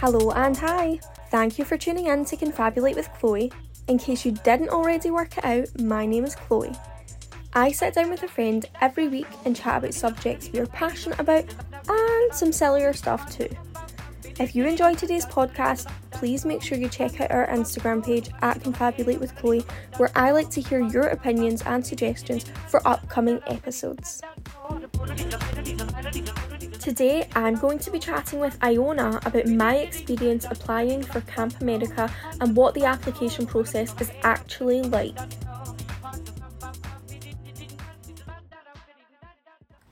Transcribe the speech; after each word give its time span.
Hello 0.00 0.30
and 0.32 0.54
hi! 0.54 1.00
Thank 1.30 1.58
you 1.58 1.64
for 1.64 1.78
tuning 1.78 2.08
in 2.08 2.26
to 2.26 2.36
Confabulate 2.36 2.96
with 2.96 3.10
Chloe. 3.14 3.50
In 3.88 3.96
case 3.96 4.26
you 4.26 4.32
didn't 4.32 4.68
already 4.68 5.10
work 5.10 5.38
it 5.38 5.44
out, 5.44 5.80
my 5.80 6.04
name 6.04 6.26
is 6.26 6.34
Chloe. 6.34 6.72
I 7.54 7.72
sit 7.72 7.94
down 7.94 8.10
with 8.10 8.22
a 8.22 8.28
friend 8.28 8.66
every 8.82 9.08
week 9.08 9.26
and 9.46 9.56
chat 9.56 9.78
about 9.78 9.94
subjects 9.94 10.50
we 10.52 10.58
are 10.58 10.66
passionate 10.66 11.18
about 11.18 11.46
and 11.88 12.34
some 12.34 12.52
sillier 12.52 12.92
stuff 12.92 13.34
too. 13.34 13.48
If 14.38 14.54
you 14.54 14.66
enjoy 14.66 14.96
today's 14.96 15.24
podcast, 15.24 15.90
please 16.10 16.44
make 16.44 16.62
sure 16.62 16.76
you 16.76 16.90
check 16.90 17.18
out 17.22 17.30
our 17.30 17.46
Instagram 17.46 18.04
page 18.04 18.28
at 18.42 18.60
Confabulate 18.60 19.18
with 19.18 19.34
Chloe, 19.36 19.64
where 19.96 20.10
I 20.14 20.30
like 20.32 20.50
to 20.50 20.60
hear 20.60 20.80
your 20.80 21.06
opinions 21.06 21.62
and 21.62 21.84
suggestions 21.84 22.44
for 22.68 22.86
upcoming 22.86 23.40
episodes. 23.46 24.20
Today, 26.80 27.28
I'm 27.34 27.56
going 27.56 27.78
to 27.80 27.90
be 27.90 27.98
chatting 27.98 28.38
with 28.38 28.56
Iona 28.62 29.20
about 29.24 29.46
my 29.46 29.76
experience 29.76 30.46
applying 30.48 31.02
for 31.02 31.20
Camp 31.22 31.60
America 31.60 32.08
and 32.40 32.56
what 32.56 32.74
the 32.74 32.84
application 32.84 33.46
process 33.46 33.92
is 34.00 34.10
actually 34.22 34.82
like. 34.82 35.16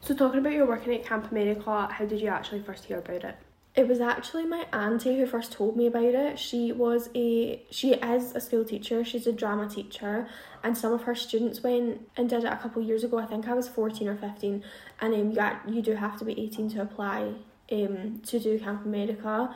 So 0.01 0.15
talking 0.15 0.41
about 0.41 0.53
your 0.53 0.67
working 0.67 0.95
at 0.95 1.05
Camp 1.05 1.31
America, 1.31 1.89
how 1.91 2.05
did 2.05 2.21
you 2.21 2.29
actually 2.29 2.63
first 2.63 2.85
hear 2.85 2.99
about 2.99 3.25
it? 3.25 3.37
It 3.75 3.89
was 3.89 4.01
actually 4.01 4.47
my 4.47 4.67
auntie 4.73 5.19
who 5.19 5.27
first 5.27 5.51
told 5.51 5.77
me 5.77 5.87
about 5.89 6.15
it. 6.15 6.39
She 6.39 6.71
was 6.71 7.11
a 7.15 7.61
she 7.71 7.95
is 7.95 8.33
a 8.37 8.41
school 8.41 8.65
teacher. 8.65 9.05
She's 9.05 9.27
a 9.27 9.33
drama 9.33 9.69
teacher, 9.69 10.29
and 10.63 10.79
some 10.79 10.93
of 10.93 11.03
her 11.03 11.15
students 11.17 11.61
went 11.61 12.09
and 12.17 12.29
did 12.29 12.45
it 12.45 12.53
a 12.53 12.57
couple 12.57 12.81
years 12.83 13.03
ago. 13.03 13.19
I 13.19 13.27
think 13.27 13.49
I 13.49 13.55
was 13.55 13.67
fourteen 13.67 14.07
or 14.07 14.17
fifteen, 14.17 14.63
and 15.01 15.13
um, 15.13 15.31
you 15.31 15.35
got, 15.35 15.69
you 15.69 15.83
do 15.83 15.95
have 15.95 16.17
to 16.21 16.25
be 16.25 16.41
eighteen 16.41 16.71
to 16.71 16.83
apply 16.83 17.33
um 17.73 18.21
to 18.27 18.39
do 18.39 18.61
Camp 18.61 18.85
America. 18.85 19.53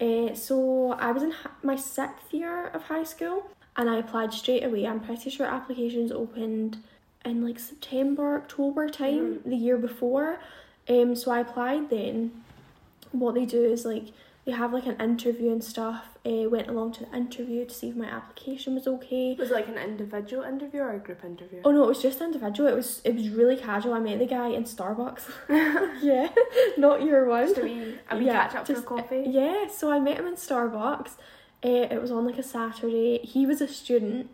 Uh, 0.00 0.34
so 0.34 0.92
I 0.92 1.10
was 1.10 1.24
in 1.24 1.34
my 1.62 1.74
sixth 1.74 2.32
year 2.32 2.68
of 2.68 2.82
high 2.84 3.02
school, 3.04 3.50
and 3.76 3.90
I 3.90 3.96
applied 3.96 4.32
straight 4.32 4.62
away. 4.62 4.86
I'm 4.86 5.00
pretty 5.00 5.28
sure 5.30 5.46
applications 5.46 6.12
opened 6.12 6.78
in 7.24 7.44
like 7.44 7.58
September, 7.58 8.36
October 8.36 8.88
time 8.88 9.40
the 9.44 9.56
year 9.56 9.76
before. 9.76 10.38
Um, 10.88 11.16
so 11.16 11.32
I 11.32 11.40
applied 11.40 11.90
then 11.90 12.44
what 13.20 13.34
they 13.34 13.44
do 13.44 13.62
is 13.64 13.84
like 13.84 14.06
they 14.44 14.52
have 14.52 14.72
like 14.72 14.86
an 14.86 15.00
interview 15.00 15.50
and 15.50 15.62
stuff. 15.62 16.04
Uh, 16.24 16.48
went 16.48 16.66
along 16.68 16.92
to 16.92 17.04
the 17.04 17.16
interview 17.16 17.64
to 17.64 17.72
see 17.72 17.88
if 17.88 17.94
my 17.96 18.06
application 18.06 18.74
was 18.74 18.86
okay. 18.88 19.36
Was 19.38 19.50
it 19.50 19.54
like 19.54 19.68
an 19.68 19.78
individual 19.78 20.42
interview 20.42 20.80
or 20.80 20.92
a 20.92 20.98
group 20.98 21.24
interview? 21.24 21.60
Oh 21.64 21.70
no, 21.70 21.84
it 21.84 21.88
was 21.88 22.02
just 22.02 22.20
individual. 22.20 22.68
It 22.68 22.74
was 22.74 23.00
it 23.04 23.14
was 23.14 23.28
really 23.28 23.56
casual. 23.56 23.94
I 23.94 24.00
met 24.00 24.18
the 24.18 24.26
guy 24.26 24.48
in 24.48 24.64
Starbucks. 24.64 25.22
yeah, 26.02 26.28
not 26.76 27.02
your 27.02 27.26
one. 27.26 27.46
Just 27.46 27.58
a 27.58 27.62
wee, 27.62 27.94
a 28.10 28.16
wee 28.18 28.26
catch 28.26 28.54
up 28.54 28.66
just- 28.66 28.82
for 28.82 28.96
coffee. 28.96 29.24
Yeah, 29.28 29.68
so 29.68 29.90
I 29.90 29.98
met 30.00 30.18
him 30.18 30.26
in 30.26 30.34
Starbucks. 30.34 31.12
Uh, 31.64 31.68
it 31.94 32.00
was 32.00 32.10
on 32.10 32.26
like 32.26 32.38
a 32.38 32.42
Saturday. 32.42 33.18
He 33.18 33.46
was 33.46 33.60
a 33.60 33.66
student, 33.68 34.30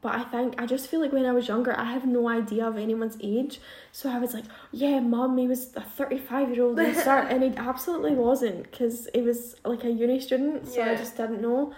but 0.00 0.14
I 0.14 0.22
think 0.24 0.60
I 0.60 0.66
just 0.66 0.88
feel 0.88 1.00
like 1.00 1.12
when 1.12 1.26
I 1.26 1.32
was 1.32 1.48
younger, 1.48 1.76
I 1.76 1.84
have 1.84 2.06
no 2.06 2.28
idea 2.28 2.66
of 2.66 2.76
anyone's 2.76 3.16
age. 3.22 3.60
So 3.92 4.08
I 4.10 4.18
was 4.18 4.32
like, 4.34 4.44
yeah, 4.70 5.00
mum, 5.00 5.36
he 5.38 5.48
was 5.48 5.74
a 5.74 5.80
thirty-five 5.80 6.54
year 6.54 6.64
old 6.64 6.78
in 6.78 6.94
start, 6.94 7.30
and 7.30 7.42
he 7.44 7.56
absolutely 7.56 8.14
wasn't 8.14 8.70
because 8.70 9.08
he 9.12 9.22
was 9.22 9.56
like 9.64 9.84
a 9.84 9.90
uni 9.90 10.20
student. 10.20 10.68
So 10.68 10.82
I 10.82 10.94
just 10.94 11.16
didn't 11.16 11.40
know. 11.40 11.72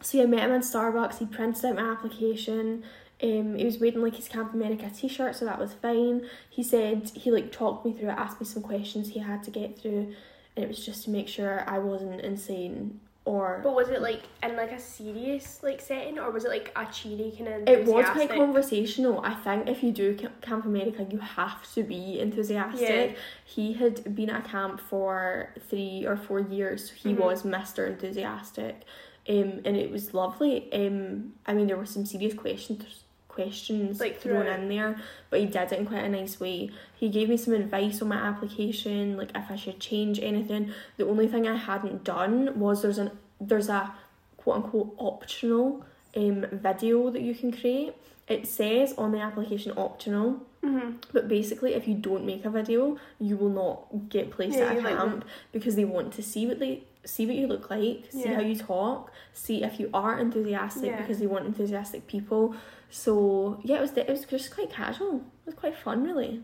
So 0.00 0.18
yeah, 0.18 0.24
I 0.24 0.26
met 0.26 0.40
him 0.40 0.52
in 0.52 0.60
Starbucks. 0.60 1.18
He 1.18 1.26
printed 1.26 1.64
out 1.64 1.76
my 1.76 1.90
application. 1.90 2.84
Um, 3.22 3.56
he 3.56 3.64
was 3.64 3.78
wearing 3.78 4.02
like 4.02 4.16
his 4.16 4.28
Camp 4.28 4.52
America 4.52 4.90
t-shirt, 4.94 5.36
so 5.36 5.44
that 5.44 5.58
was 5.58 5.72
fine. 5.72 6.28
He 6.50 6.62
said 6.62 7.10
he 7.14 7.30
like 7.30 7.52
talked 7.52 7.86
me 7.86 7.92
through 7.92 8.10
it, 8.10 8.18
asked 8.18 8.40
me 8.40 8.46
some 8.46 8.62
questions 8.62 9.08
he 9.10 9.20
had 9.20 9.42
to 9.44 9.50
get 9.50 9.78
through, 9.78 10.14
and 10.56 10.64
it 10.64 10.68
was 10.68 10.84
just 10.84 11.04
to 11.04 11.10
make 11.10 11.28
sure 11.28 11.64
I 11.66 11.78
wasn't 11.78 12.20
insane 12.20 13.00
or. 13.24 13.60
But 13.62 13.74
was 13.74 13.88
it 13.88 14.02
like 14.02 14.22
in 14.42 14.56
like 14.56 14.72
a 14.72 14.78
serious 14.80 15.62
like 15.62 15.80
setting 15.80 16.18
or 16.18 16.30
was 16.30 16.44
it 16.44 16.48
like 16.48 16.72
a 16.76 16.86
cheery 16.86 17.32
kind 17.36 17.48
of 17.48 17.68
it 17.68 17.84
was 17.86 18.06
quite 18.10 18.30
conversational. 18.30 19.20
I 19.20 19.34
think 19.34 19.68
if 19.68 19.82
you 19.82 19.92
do 19.92 20.16
Ca- 20.16 20.28
Camp 20.42 20.64
America, 20.66 21.06
you 21.10 21.18
have 21.18 21.72
to 21.74 21.82
be 21.82 22.20
enthusiastic. 22.20 23.10
Yeah. 23.12 23.16
He 23.44 23.72
had 23.74 24.14
been 24.14 24.30
at 24.30 24.44
camp 24.44 24.80
for 24.80 25.50
three 25.68 26.04
or 26.06 26.16
four 26.16 26.40
years, 26.40 26.90
so 26.90 26.94
he 26.96 27.14
Mhm. 27.14 27.18
was 27.24 27.42
Mr. 27.42 27.86
Enthusiastic. 27.88 28.82
Um, 29.26 29.62
and 29.64 29.74
it 29.74 29.90
was 29.90 30.12
lovely. 30.12 30.70
Um, 30.72 31.32
I 31.46 31.54
mean, 31.54 31.66
there 31.66 31.78
were 31.78 31.86
some 31.86 32.04
serious 32.04 32.34
questions 32.34 33.03
questions 33.34 34.00
Like 34.00 34.20
thrown 34.20 34.46
in 34.46 34.68
there, 34.68 34.96
but 35.30 35.40
he 35.40 35.46
did 35.46 35.72
it 35.72 35.78
in 35.78 35.86
quite 35.86 36.04
a 36.04 36.08
nice 36.08 36.38
way. 36.40 36.70
He 36.94 37.08
gave 37.08 37.28
me 37.28 37.36
some 37.36 37.54
advice 37.54 38.00
on 38.02 38.08
my 38.08 38.16
application, 38.30 39.16
like 39.16 39.30
if 39.34 39.50
I 39.50 39.56
should 39.56 39.80
change 39.80 40.20
anything. 40.20 40.72
The 40.96 41.06
only 41.06 41.28
thing 41.28 41.46
I 41.46 41.56
hadn't 41.56 42.04
done 42.04 42.58
was 42.58 42.82
there's 42.82 42.98
an 42.98 43.10
there's 43.40 43.68
a 43.68 43.92
quote 44.36 44.56
unquote 44.56 44.94
optional 44.98 45.84
um 46.16 46.46
video 46.52 47.10
that 47.10 47.22
you 47.22 47.34
can 47.34 47.50
create. 47.52 47.92
It 48.28 48.46
says 48.46 48.94
on 48.96 49.12
the 49.12 49.20
application 49.20 49.72
optional, 49.76 50.28
hmm 50.62 50.92
but 51.12 51.28
basically 51.28 51.74
if 51.74 51.86
you 51.88 51.94
don't 51.94 52.24
make 52.24 52.44
a 52.44 52.50
video, 52.50 52.96
you 53.18 53.36
will 53.36 53.50
not 53.64 54.08
get 54.08 54.30
placed 54.30 54.56
Yeah, 54.56 54.64
at 54.66 54.72
a 54.72 54.74
you, 54.76 54.80
like, 54.82 54.96
camp 54.96 55.24
because 55.52 55.74
they 55.76 55.84
want 55.84 56.12
to 56.14 56.22
see 56.22 56.46
what 56.46 56.58
they 56.58 56.84
see 57.04 57.26
what 57.26 57.36
you 57.36 57.46
look 57.46 57.68
like, 57.68 57.98
see 58.10 58.20
Yeah. 58.24 58.34
how 58.36 58.40
you 58.40 58.56
talk, 58.56 59.12
see 59.34 59.62
if 59.62 59.78
you 59.80 59.90
are 59.92 60.18
enthusiastic 60.18 60.90
Yeah. 60.90 61.00
because 61.02 61.18
they 61.18 61.26
want 61.26 61.44
enthusiastic 61.44 62.06
people. 62.06 62.54
So 62.94 63.58
yeah, 63.64 63.78
it 63.78 63.80
was 63.80 63.92
it 63.96 64.08
was 64.08 64.24
just 64.24 64.54
quite 64.54 64.70
casual. 64.70 65.16
It 65.16 65.46
was 65.46 65.54
quite 65.56 65.76
fun, 65.76 66.04
really. 66.04 66.42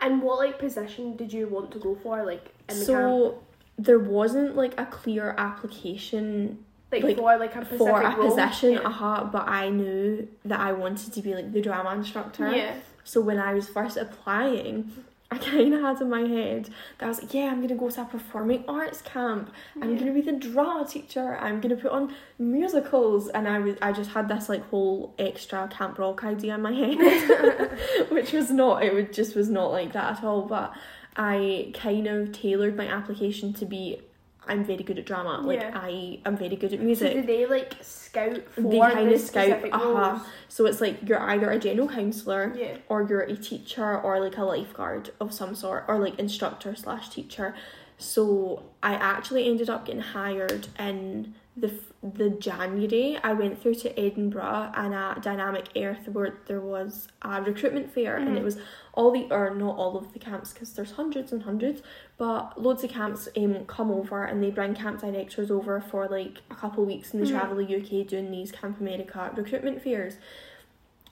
And 0.00 0.22
what 0.22 0.38
like 0.38 0.58
position 0.58 1.16
did 1.16 1.32
you 1.32 1.48
want 1.48 1.72
to 1.72 1.78
go 1.78 1.94
for 2.02 2.22
like 2.26 2.44
in 2.68 2.78
the 2.78 2.84
so 2.84 3.30
camp? 3.30 3.34
there 3.78 3.98
wasn't 3.98 4.54
like 4.54 4.78
a 4.78 4.84
clear 4.84 5.34
application 5.38 6.58
Like, 6.92 7.04
like, 7.04 7.16
for 7.16 7.38
like 7.38 7.56
a 7.56 7.64
for 7.64 8.02
a 8.02 8.16
role? 8.16 8.28
position, 8.36 8.72
Yeah. 8.72 8.80
uh-huh, 8.90 9.30
but 9.32 9.48
I 9.48 9.70
knew 9.70 10.28
that 10.44 10.60
I 10.60 10.72
wanted 10.72 11.12
to 11.14 11.22
be 11.22 11.34
like 11.34 11.52
the 11.52 11.62
drama 11.62 11.94
instructor. 11.94 12.54
yeah. 12.54 12.74
So 13.04 13.22
when 13.22 13.38
I 13.38 13.54
was 13.54 13.66
first 13.66 13.96
applying, 13.96 14.92
I 15.30 15.36
kind 15.36 15.74
of 15.74 15.82
had 15.82 16.00
in 16.00 16.08
my 16.08 16.22
head 16.22 16.70
that 16.96 17.04
I 17.04 17.08
was 17.08 17.20
like, 17.22 17.34
yeah, 17.34 17.46
I'm 17.50 17.60
gonna 17.60 17.74
go 17.74 17.90
to 17.90 18.00
a 18.00 18.04
performing 18.06 18.64
arts 18.66 19.02
camp. 19.02 19.50
I'm 19.80 19.90
Yeah. 19.92 19.98
gonna 19.98 20.12
be 20.14 20.22
the 20.22 20.32
drama 20.32 20.86
teacher. 20.88 21.36
I'm 21.38 21.60
gonna 21.60 21.76
put 21.76 21.90
on 21.92 22.14
musicals, 22.38 23.28
and 23.28 23.46
I 23.46 23.58
was 23.58 23.76
I 23.82 23.92
just 23.92 24.10
had 24.12 24.28
this 24.28 24.48
like 24.48 24.66
whole 24.70 25.14
extra 25.18 25.68
camp 25.68 25.98
rock 25.98 26.24
idea 26.24 26.54
in 26.54 26.62
my 26.62 26.72
head, 26.72 26.98
which 28.10 28.32
was 28.32 28.50
not. 28.50 28.82
It 28.82 28.94
would 28.94 29.12
just 29.12 29.36
was 29.36 29.50
not 29.50 29.70
like 29.70 29.92
that 29.92 30.18
at 30.18 30.24
all. 30.24 30.42
But 30.42 30.72
I 31.16 31.72
kind 31.74 32.06
of 32.06 32.32
tailored 32.32 32.76
my 32.76 32.86
application 32.86 33.52
to 33.54 33.66
be. 33.66 34.00
I'm 34.48 34.64
very 34.64 34.82
good 34.82 34.98
at 34.98 35.04
drama. 35.06 35.40
Like 35.40 35.60
Yeah. 35.60 35.72
I 35.74 36.20
am 36.26 36.36
very 36.36 36.56
good 36.56 36.72
at 36.72 36.78
So 36.80 36.84
music 36.84 37.12
did 37.12 37.26
they 37.26 37.46
like 37.46 37.74
scout 37.82 38.42
for 38.50 38.62
they 38.62 38.78
kind 38.78 39.12
of 39.12 39.20
scout 39.20 39.64
uh-huh. 39.72 40.18
so 40.48 40.64
it's 40.66 40.80
like 40.80 41.06
you're 41.06 41.20
either 41.20 41.50
a 41.50 41.58
general 41.58 41.88
counselor 41.88 42.52
Yeah. 42.56 42.78
or 42.88 43.02
you're 43.02 43.20
a 43.20 43.36
teacher 43.36 44.00
or 44.00 44.18
like 44.20 44.38
a 44.38 44.44
lifeguard 44.44 45.10
of 45.20 45.32
some 45.34 45.54
sort 45.54 45.84
or 45.88 45.98
like 45.98 46.18
instructor 46.18 46.74
slash 46.74 47.10
teacher 47.10 47.54
so 47.98 48.62
i 48.82 48.94
actually 48.94 49.46
ended 49.48 49.68
up 49.68 49.84
getting 49.84 50.00
hired 50.00 50.68
in 50.78 51.34
the 51.60 51.72
the 52.18 52.28
january 52.30 53.18
i 53.24 53.32
went 53.32 53.60
through 53.60 53.74
to 53.74 53.88
edinburgh 53.98 54.70
and 54.76 54.94
at 54.94 55.20
dynamic 55.22 55.66
earth 55.76 56.06
where 56.12 56.34
there 56.46 56.60
was 56.60 57.08
a 57.22 57.42
recruitment 57.42 57.92
fair 57.92 58.16
and 58.16 58.36
it 58.36 58.40
Mhm. 58.40 58.44
was 58.44 58.58
all 58.94 59.10
the 59.10 59.24
or 59.32 59.54
not 59.54 59.76
all 59.76 59.96
of 59.96 60.12
the 60.12 60.18
camps 60.18 60.52
because 60.52 60.72
there's 60.74 60.92
hundreds 60.92 61.32
and 61.32 61.42
hundreds 61.42 61.82
but 62.16 62.60
loads 62.60 62.84
of 62.84 62.90
camps 62.90 63.28
um 63.36 63.64
come 63.66 63.90
over 63.90 64.24
and 64.24 64.42
they 64.42 64.50
bring 64.50 64.74
camp 64.74 65.00
directors 65.00 65.50
over 65.50 65.80
for 65.80 66.06
like 66.06 66.38
a 66.50 66.54
couple 66.54 66.82
of 66.84 66.88
weeks 66.88 67.12
and 67.12 67.20
they 67.20 67.26
Mhm. 67.28 67.32
travel 67.36 67.56
the 67.56 67.76
uk 67.78 68.06
doing 68.06 68.30
these 68.30 68.52
camp 68.52 68.78
america 68.80 69.30
recruitment 69.34 69.82
fairs 69.82 70.16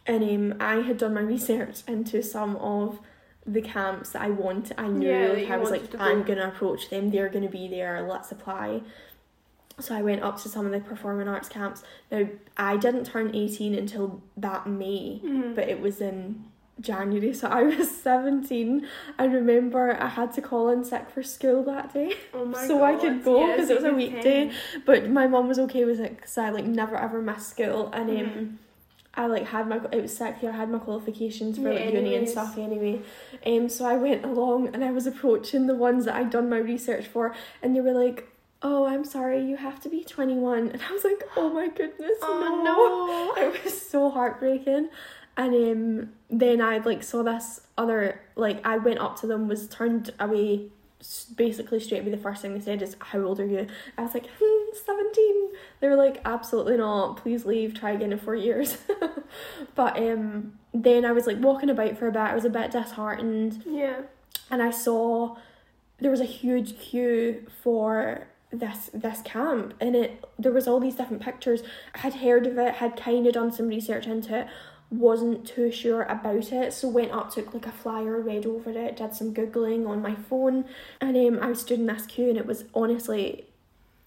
and 0.08 0.22
um, 0.22 0.56
I 0.60 0.76
had 0.82 0.98
done 0.98 1.14
my 1.14 1.20
research 1.34 1.82
into 1.88 2.22
some 2.22 2.54
of 2.56 3.00
the 3.44 3.60
camps 3.60 4.10
that 4.10 4.22
I 4.22 4.30
want. 4.30 4.70
I 4.78 4.86
knew 4.88 5.08
Yeah, 5.08 5.32
like, 5.32 5.50
I 5.50 5.56
was 5.56 5.70
like. 5.70 5.94
I'm 6.00 6.22
gonna 6.22 6.48
approach 6.48 6.90
them. 6.90 7.10
They're 7.10 7.28
gonna 7.28 7.48
be 7.48 7.66
there. 7.68 8.02
Let's 8.08 8.30
apply. 8.32 8.82
So 9.78 9.94
I 9.94 10.02
went 10.02 10.22
up 10.22 10.40
to 10.42 10.48
some 10.48 10.64
of 10.66 10.72
the 10.72 10.80
performing 10.80 11.28
arts 11.28 11.48
camps. 11.48 11.82
Now 12.10 12.26
I 12.56 12.76
didn't 12.76 13.04
turn 13.04 13.34
eighteen 13.34 13.74
until 13.74 14.22
that 14.36 14.66
May, 14.66 15.20
Mhm. 15.22 15.54
but 15.54 15.68
it 15.68 15.80
was 15.80 16.00
in 16.00 16.44
January, 16.80 17.32
so 17.34 17.48
I 17.48 17.62
was 17.64 17.90
seventeen. 18.08 18.86
I 19.18 19.26
remember 19.26 19.96
I 20.00 20.08
had 20.08 20.32
to 20.32 20.40
call 20.42 20.68
in 20.70 20.82
sick 20.84 21.10
for 21.10 21.22
school 21.22 21.62
that 21.64 21.92
day 21.92 22.14
Oh 22.34 22.46
my 22.46 22.66
so 22.66 22.78
god. 22.78 22.84
I 22.94 22.96
could 23.00 23.24
go 23.24 23.46
because 23.46 23.68
it 23.70 23.76
was 23.76 23.84
a 23.84 23.92
weekday. 23.92 24.50
But 24.86 25.10
my 25.10 25.26
mom 25.26 25.46
was 25.48 25.58
okay 25.58 25.84
with 25.84 26.00
it 26.00 26.16
because 26.16 26.38
I 26.38 26.48
like 26.50 26.64
never 26.64 26.96
ever 26.96 27.20
missed 27.20 27.50
school 27.50 27.90
and 27.92 28.08
um, 28.10 28.16
Mhm. 28.16 28.52
I 29.18 29.26
like 29.26 29.46
had 29.46 29.66
my 29.68 29.80
it 29.92 30.00
was 30.02 30.14
sick 30.16 30.36
here. 30.38 30.50
I 30.50 30.56
had 30.56 30.70
my 30.70 30.78
qualifications 30.78 31.56
for 31.58 31.70
Yeah, 31.72 31.84
like 31.84 31.92
uni 31.94 32.14
and 32.14 32.28
stuff 32.28 32.56
anyway. 32.58 33.00
Um, 33.46 33.68
so 33.70 33.84
I 33.86 33.96
went 33.96 34.24
along 34.24 34.68
and 34.74 34.82
I 34.84 34.90
was 34.90 35.06
approaching 35.06 35.66
the 35.66 35.74
ones 35.74 36.04
that 36.06 36.14
I'd 36.14 36.30
done 36.30 36.48
my 36.50 36.58
research 36.58 37.06
for, 37.06 37.34
and 37.62 37.76
they 37.76 37.80
were 37.82 37.92
like. 37.92 38.28
Oh, 38.62 38.86
I'm 38.86 39.04
sorry, 39.04 39.44
you 39.44 39.56
have 39.56 39.80
to 39.80 39.88
be 39.88 40.02
21. 40.02 40.70
And 40.70 40.82
I 40.82 40.92
was 40.92 41.04
like, 41.04 41.22
oh 41.36 41.50
my 41.50 41.68
goodness, 41.68 42.18
Oh 42.22 43.34
no. 43.36 43.42
it 43.42 43.64
was 43.64 43.80
so 43.80 44.10
heartbreaking 44.10 44.88
and 45.38 45.54
um 45.54 46.08
then 46.30 46.62
I 46.62 46.78
like 46.78 47.02
saw 47.02 47.22
this 47.22 47.60
other 47.76 48.22
like 48.36 48.64
I 48.66 48.78
went 48.78 49.00
up 49.00 49.20
to 49.20 49.26
them 49.26 49.48
was 49.48 49.68
turned 49.68 50.14
away 50.18 50.70
basically 51.36 51.78
straight 51.78 52.00
away 52.00 52.10
the 52.10 52.16
first 52.16 52.40
thing 52.40 52.54
they 52.54 52.60
said 52.60 52.80
is, 52.80 52.96
How 52.98 53.20
old 53.20 53.38
are 53.38 53.46
you? 53.46 53.66
I 53.98 54.02
was 54.02 54.14
like, 54.14 54.26
hmm, 54.40 54.76
17. 54.86 55.50
They 55.80 55.88
were 55.88 55.94
like, 55.96 56.22
Absolutely 56.24 56.78
not. 56.78 57.18
Please 57.18 57.44
leave. 57.44 57.74
Try 57.74 57.90
again 57.90 58.12
in 58.12 58.18
four 58.18 58.34
years. 58.34 58.78
but 59.74 59.98
um, 59.98 60.58
then 60.72 61.04
I 61.04 61.12
was 61.12 61.26
like 61.26 61.38
walking 61.38 61.68
about 61.68 61.98
for 61.98 62.08
a 62.08 62.12
bit. 62.12 62.20
I 62.22 62.34
was 62.34 62.46
a 62.46 62.50
bit 62.50 62.70
disheartened 62.70 63.62
Yeah. 63.66 64.00
and 64.50 64.62
I 64.62 64.70
saw 64.70 65.36
there 65.98 66.10
was 66.10 66.20
a 66.20 66.24
huge 66.26 66.78
queue 66.78 67.46
for 67.62 68.26
this 68.58 68.90
this 68.92 69.22
camp. 69.22 69.74
And 69.80 69.96
it 69.96 70.24
there 70.38 70.52
was 70.52 70.66
all 70.68 70.80
these 70.80 70.96
different 70.96 71.22
pictures. 71.22 71.62
I 71.94 71.98
had 71.98 72.14
heard 72.14 72.46
of 72.46 72.58
it 72.58 72.74
had 72.74 72.96
kind 72.96 73.26
of 73.26 73.34
done 73.34 73.52
some 73.52 73.68
research 73.68 74.06
into 74.06 74.40
it. 74.40 74.46
Wasn't 74.90 75.46
too 75.46 75.72
sure 75.72 76.02
about 76.04 76.52
it 76.52 76.72
so 76.72 76.88
went 76.88 77.10
up 77.12 77.32
took 77.34 77.52
like 77.52 77.66
a 77.66 77.72
flyer 77.72 78.20
read 78.20 78.46
over 78.46 78.70
it 78.70 78.96
did 78.96 79.14
some 79.14 79.34
googling 79.34 79.88
on 79.88 80.00
my 80.00 80.14
phone. 80.14 80.64
And 81.00 81.16
um, 81.16 81.38
I 81.42 81.52
stood 81.54 81.80
in 81.80 81.86
this 81.86 82.06
queue 82.06 82.28
and 82.28 82.38
it 82.38 82.46
was 82.46 82.64
honestly 82.72 83.46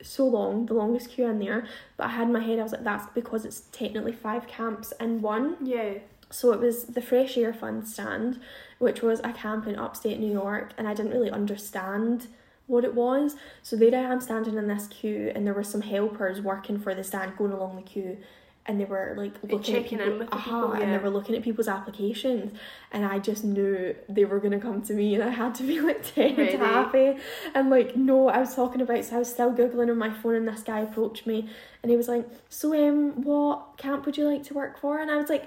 so 0.02 0.26
long 0.26 0.66
the 0.68 0.74
longest 0.74 1.10
queue 1.10 1.26
in 1.28 1.40
there. 1.40 1.68
But 1.98 2.08
I 2.08 2.10
had 2.12 2.28
in 2.28 2.34
my 2.34 2.40
head 2.40 2.60
I 2.60 2.64
was 2.64 2.72
like 2.72 2.84
that's 2.86 3.12
because 3.14 3.44
it's 3.46 3.64
technically 3.72 4.14
five 4.14 4.48
camps 4.48 4.94
in 5.00 5.22
one. 5.22 5.58
Yeah. 5.62 5.96
so 6.32 6.54
it 6.54 6.60
was 6.60 6.86
the 6.86 7.02
Fresh 7.02 7.38
Air 7.38 7.54
Fund 7.54 7.88
stand, 7.88 8.40
which 8.78 9.02
was 9.02 9.20
a 9.24 9.34
camp 9.34 9.68
in 9.68 9.76
upstate 9.76 10.20
New 10.20 10.32
York, 10.32 10.74
and 10.78 10.88
I 10.88 10.94
didn't 10.94 11.12
really 11.12 11.32
understand 11.32 12.28
what 12.70 12.86
it 12.86 12.94
was. 12.94 13.36
So 13.64 13.76
there 13.76 13.94
I 13.94 14.12
am 14.14 14.22
standing 14.22 14.56
in 14.56 14.68
this 14.68 14.88
queue, 14.88 15.32
and 15.34 15.46
there 15.46 15.54
were 15.54 15.64
some 15.64 15.82
helpers 15.82 16.40
working 16.40 16.80
for 16.80 16.94
the 16.94 17.04
stand 17.04 17.36
going 17.38 17.52
along 17.52 17.76
the 17.76 17.82
queue, 17.82 18.18
and 18.66 18.80
they 18.80 18.86
were 18.86 19.16
like 19.18 19.34
looking 19.42 19.78
at 19.78 19.88
people, 19.88 20.06
in 20.06 20.20
with 20.20 20.30
the 20.30 20.36
aha, 20.36 20.62
people, 20.62 20.72
and 20.74 20.94
they 20.94 20.98
were 21.00 21.10
looking 21.10 21.36
at 21.36 21.42
people's 21.42 21.68
applications, 21.68 22.54
and 22.92 23.04
I 23.04 23.18
just 23.18 23.44
knew 23.44 23.96
they 24.08 24.26
were 24.26 24.40
gonna 24.40 24.60
come 24.60 24.84
to 24.84 24.94
me, 24.94 25.16
and 25.16 25.24
I 25.24 25.30
had 25.30 25.56
to 25.56 25.64
be 25.64 25.82
like 25.82 26.14
dead 26.14 26.38
Ready. 26.38 26.58
happy, 26.58 27.18
and 27.56 27.70
like 27.72 27.96
no, 27.96 28.30
I 28.30 28.40
was 28.40 28.56
talking 28.56 28.82
about, 28.82 29.04
so 29.04 29.16
I 29.16 29.20
was 29.20 29.30
still 29.30 29.52
googling 29.52 29.90
on 29.90 29.98
my 29.98 30.12
phone, 30.12 30.36
and 30.36 30.48
this 30.48 30.62
guy 30.62 30.82
approached 30.82 31.26
me, 31.26 31.50
and 31.82 31.90
he 31.90 31.98
was 31.98 32.08
like, 32.08 32.28
"So 32.50 32.74
um, 32.76 33.24
what 33.24 33.78
camp 33.78 34.06
would 34.06 34.16
you 34.18 34.26
like 34.26 34.44
to 34.44 34.54
work 34.54 34.80
for?" 34.80 35.00
And 35.00 35.10
I 35.10 35.18
was 35.18 35.30
like. 35.30 35.46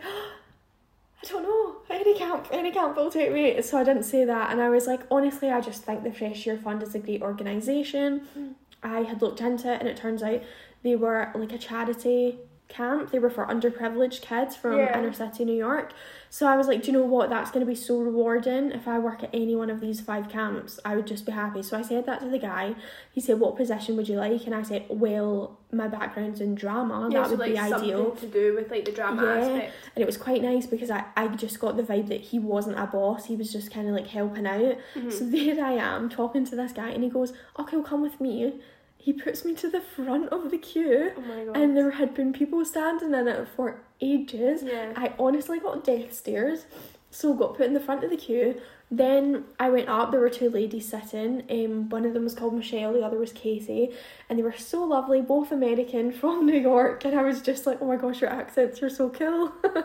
I 1.23 1.29
don't 1.29 1.43
know. 1.43 1.77
Any 1.89 2.19
camp, 2.19 2.49
any 2.51 2.73
camp 2.73 2.97
will 2.97 3.11
take 3.11 3.33
me. 3.33 3.61
So 3.63 3.79
I 3.79 3.85
didn't 3.85 4.05
say 4.05 4.25
that, 4.25 4.51
and 4.51 4.61
I 4.61 4.69
was 4.69 4.87
like, 4.87 5.03
honestly, 5.11 5.51
I 5.51 5.61
just 5.61 5.85
think 5.85 6.03
the 6.03 6.13
Fresh 6.13 6.47
Air 6.47 6.59
Fund 6.59 6.83
is 6.83 6.95
a 6.95 6.99
great 6.99 7.23
organisation. 7.23 8.27
Mm. 8.37 8.55
I 8.83 9.03
had 9.03 9.23
looked 9.23 9.41
into 9.41 9.73
it, 9.73 9.79
and 9.81 9.89
it 9.89 9.97
turns 9.97 10.23
out 10.23 10.43
they 10.83 10.97
were 10.97 11.31
like 11.35 11.53
a 11.53 11.59
charity 11.59 12.39
camp. 12.73 13.11
They 13.11 13.19
were 13.19 13.31
for 13.31 13.47
underprivileged 13.47 14.23
kids 14.23 14.57
from 14.57 14.79
Yeah. 14.79 14.99
inner 14.99 15.13
city 15.13 15.45
New 15.45 15.53
York. 15.57 15.93
So 16.31 16.47
I 16.47 16.57
was 16.57 16.67
like, 16.67 16.81
do 16.83 16.87
you 16.91 16.93
know 16.99 17.05
what? 17.05 17.29
That's 17.29 17.51
going 17.51 17.61
to 17.65 17.71
be 17.71 17.75
so 17.75 18.01
rewarding. 18.01 18.73
If 18.73 18.89
I 18.89 18.99
work 18.99 19.23
at 19.23 19.29
any 19.35 19.55
one 19.55 19.69
of 19.69 19.81
these 19.81 20.01
five 20.01 20.31
camps, 20.31 20.81
I 20.85 20.97
would 20.97 21.07
just 21.07 21.27
be 21.27 21.33
happy. 21.33 21.63
So 21.63 21.79
I 21.79 21.83
said 21.83 22.07
that 22.07 22.21
to 22.21 22.29
the 22.31 22.39
guy. 22.39 22.75
He 23.13 23.21
said, 23.21 23.39
"What 23.39 23.57
position 23.57 23.97
would 23.97 24.09
you 24.09 24.17
like?" 24.17 24.47
And 24.47 24.55
I 24.55 24.63
said, 24.63 24.87
"Well, 24.89 25.59
my 25.71 25.89
background's 25.89 26.41
in 26.41 26.55
drama. 26.55 27.09
yeah, 27.11 27.19
that 27.21 27.25
so 27.27 27.31
would 27.33 27.41
like 27.41 27.51
be 27.53 27.57
something 27.59 27.91
ideal." 27.91 28.11
to 28.13 28.27
do 28.27 28.55
with 28.55 28.71
like 28.71 28.87
the 28.87 28.93
drama 28.93 29.23
Yeah. 29.23 29.35
aspect. 29.41 29.73
And 29.95 30.03
it 30.03 30.07
was 30.07 30.17
quite 30.17 30.43
nice 30.43 30.67
because 30.67 30.91
I, 30.91 31.05
I 31.17 31.29
just 31.29 31.61
got 31.61 31.77
the 31.77 31.83
vibe 31.83 32.09
that 32.09 32.21
he 32.23 32.39
wasn't 32.39 32.79
a 32.79 32.87
boss, 32.87 33.27
he 33.27 33.37
was 33.37 33.53
just 33.53 33.71
kind 33.71 33.87
of 33.89 33.95
like 33.95 34.07
helping 34.07 34.47
out. 34.47 34.77
Mhm. 34.95 35.13
So 35.13 35.25
there 35.35 35.63
I 35.63 35.73
am 35.73 36.09
talking 36.09 36.47
to 36.47 36.57
this 36.57 36.73
guy, 36.73 36.89
and 36.91 37.05
he 37.05 37.11
goes, 37.11 37.35
Okay, 37.59 37.77
well, 37.77 37.85
come 37.85 38.01
with 38.01 38.19
me. 38.23 38.61
He 39.03 39.13
puts 39.13 39.45
me 39.45 39.55
to 39.57 39.69
the 39.69 39.81
front 39.81 40.29
of 40.31 40.51
the 40.53 40.59
queue, 40.59 41.11
Oh 41.17 41.21
my 41.23 41.45
god. 41.45 41.57
and 41.57 41.77
there 41.77 41.91
had 41.91 42.15
been 42.15 42.33
people 42.33 42.65
standing 42.65 43.13
in 43.15 43.27
it 43.27 43.49
for 43.57 43.81
ages. 44.01 44.63
yeah. 44.63 44.93
I 44.97 45.13
honestly 45.19 45.59
got 45.59 45.83
death 45.85 46.13
stares, 46.13 46.67
so 47.11 47.35
got 47.35 47.57
put 47.57 47.67
in 47.67 47.75
the 47.75 47.81
front 47.81 48.05
of 48.05 48.11
the 48.11 48.17
queue. 48.17 48.61
Then 48.93 49.45
I 49.59 49.71
went 49.71 49.89
up. 49.89 50.11
There 50.13 50.21
were 50.21 50.29
two 50.31 50.51
ladies 50.51 50.89
sitting. 50.89 51.43
Um, 51.51 51.89
one 51.89 52.05
of 52.05 52.13
them 52.15 52.25
was 52.25 52.35
called 52.35 52.55
Michelle. 52.55 52.93
The 52.93 53.01
other 53.05 53.19
was 53.19 53.33
Casey, 53.33 53.91
and 54.29 54.39
they 54.39 54.43
were 54.43 54.53
so 54.57 54.85
lovely, 54.85 55.21
both 55.23 55.51
American 55.51 56.13
from 56.21 56.47
New 56.47 56.59
York. 56.61 57.05
And 57.05 57.19
I 57.19 57.23
was 57.23 57.41
just 57.43 57.67
like, 57.67 57.79
"Oh 57.81 57.87
my 57.89 57.97
gosh, 57.97 58.21
your 58.21 58.31
accents 58.31 58.83
are 58.83 58.91
so 58.91 59.09
cool." 59.09 59.53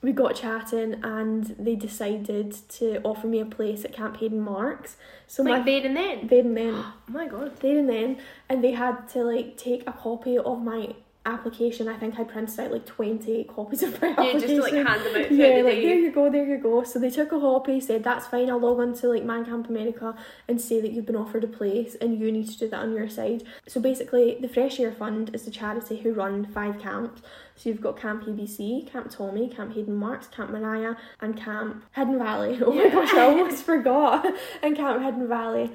we 0.00 0.12
got 0.12 0.36
chatting, 0.36 1.00
and 1.02 1.44
they 1.58 1.74
decided 1.74 2.52
to 2.68 3.00
offer 3.02 3.26
me 3.26 3.40
a 3.40 3.44
place 3.44 3.84
at 3.84 3.92
Camp 3.92 4.18
Hayden 4.18 4.40
Marks. 4.40 4.96
So 5.26 5.42
like 5.42 5.58
my 5.60 5.64
there 5.64 5.84
and 5.86 5.96
then. 5.96 6.26
then 6.28 6.46
and 6.46 6.56
then 6.56 6.74
Oh 6.76 6.92
my 7.08 7.26
god. 7.26 7.56
there 7.60 7.78
and 7.78 7.88
then 7.88 8.18
and 8.48 8.62
they 8.62 8.72
had 8.72 9.08
to 9.10 9.22
like 9.24 9.56
take 9.56 9.82
a 9.88 9.92
copy 9.92 10.38
of 10.38 10.62
my 10.62 10.94
application 11.28 11.88
i 11.88 11.96
think 11.96 12.18
i 12.18 12.24
printed 12.24 12.58
out 12.60 12.70
like 12.72 12.86
20 12.86 13.44
copies 13.44 13.82
of 13.82 14.00
my 14.02 14.08
Yeah, 14.08 14.14
application 14.14 14.40
just 14.40 14.54
to 14.54 14.60
like 14.62 14.72
hand 14.74 15.04
them 15.04 15.16
out. 15.24 15.30
yeah 15.40 15.56
the 15.58 15.62
like 15.62 15.74
day. 15.74 15.82
there 15.86 15.98
you 15.98 16.10
go 16.12 16.30
there 16.30 16.46
you 16.46 16.58
go. 16.58 16.82
So 16.84 16.98
they 16.98 17.10
took 17.10 17.32
a 17.32 17.38
copy 17.40 17.80
said 17.80 18.02
that's 18.04 18.26
fine 18.26 18.50
i'll 18.50 18.58
log 18.60 18.80
on 18.80 18.94
to 18.94 19.08
like 19.08 19.24
man 19.24 19.44
camp 19.44 19.68
america 19.68 20.14
and 20.48 20.60
say 20.60 20.80
that 20.80 20.92
you've 20.92 21.06
been 21.06 21.16
offered 21.16 21.44
a 21.44 21.48
place 21.48 21.96
and 22.00 22.18
you 22.18 22.32
need 22.32 22.48
to 22.48 22.58
do 22.58 22.68
that 22.68 22.80
on 22.80 22.92
your 22.92 23.08
side. 23.08 23.42
So 23.66 23.80
basically 23.80 24.38
the 24.40 24.48
fresh 24.48 24.80
air 24.80 24.92
fund 24.92 25.30
is 25.34 25.42
the 25.44 25.50
charity 25.50 25.98
who 25.98 26.12
run 26.12 26.46
five 26.46 26.78
camps. 26.80 27.22
So 27.56 27.68
you've 27.68 27.80
got 27.80 27.98
camp 28.00 28.24
abc 28.24 28.90
camp 28.90 29.10
tommy 29.10 29.48
camp 29.48 29.74
hayden 29.74 29.94
marks 29.96 30.26
camp 30.28 30.50
mariah 30.50 30.94
and 31.20 31.36
camp 31.36 31.84
hidden 31.92 32.18
valley. 32.18 32.58
Oh 32.64 32.72
my 32.72 32.88
gosh 32.88 33.12
i 33.14 33.22
almost 33.22 33.64
forgot. 33.64 34.26
And 34.62 34.76
camp 34.76 35.02
hidden 35.02 35.28
valley. 35.28 35.70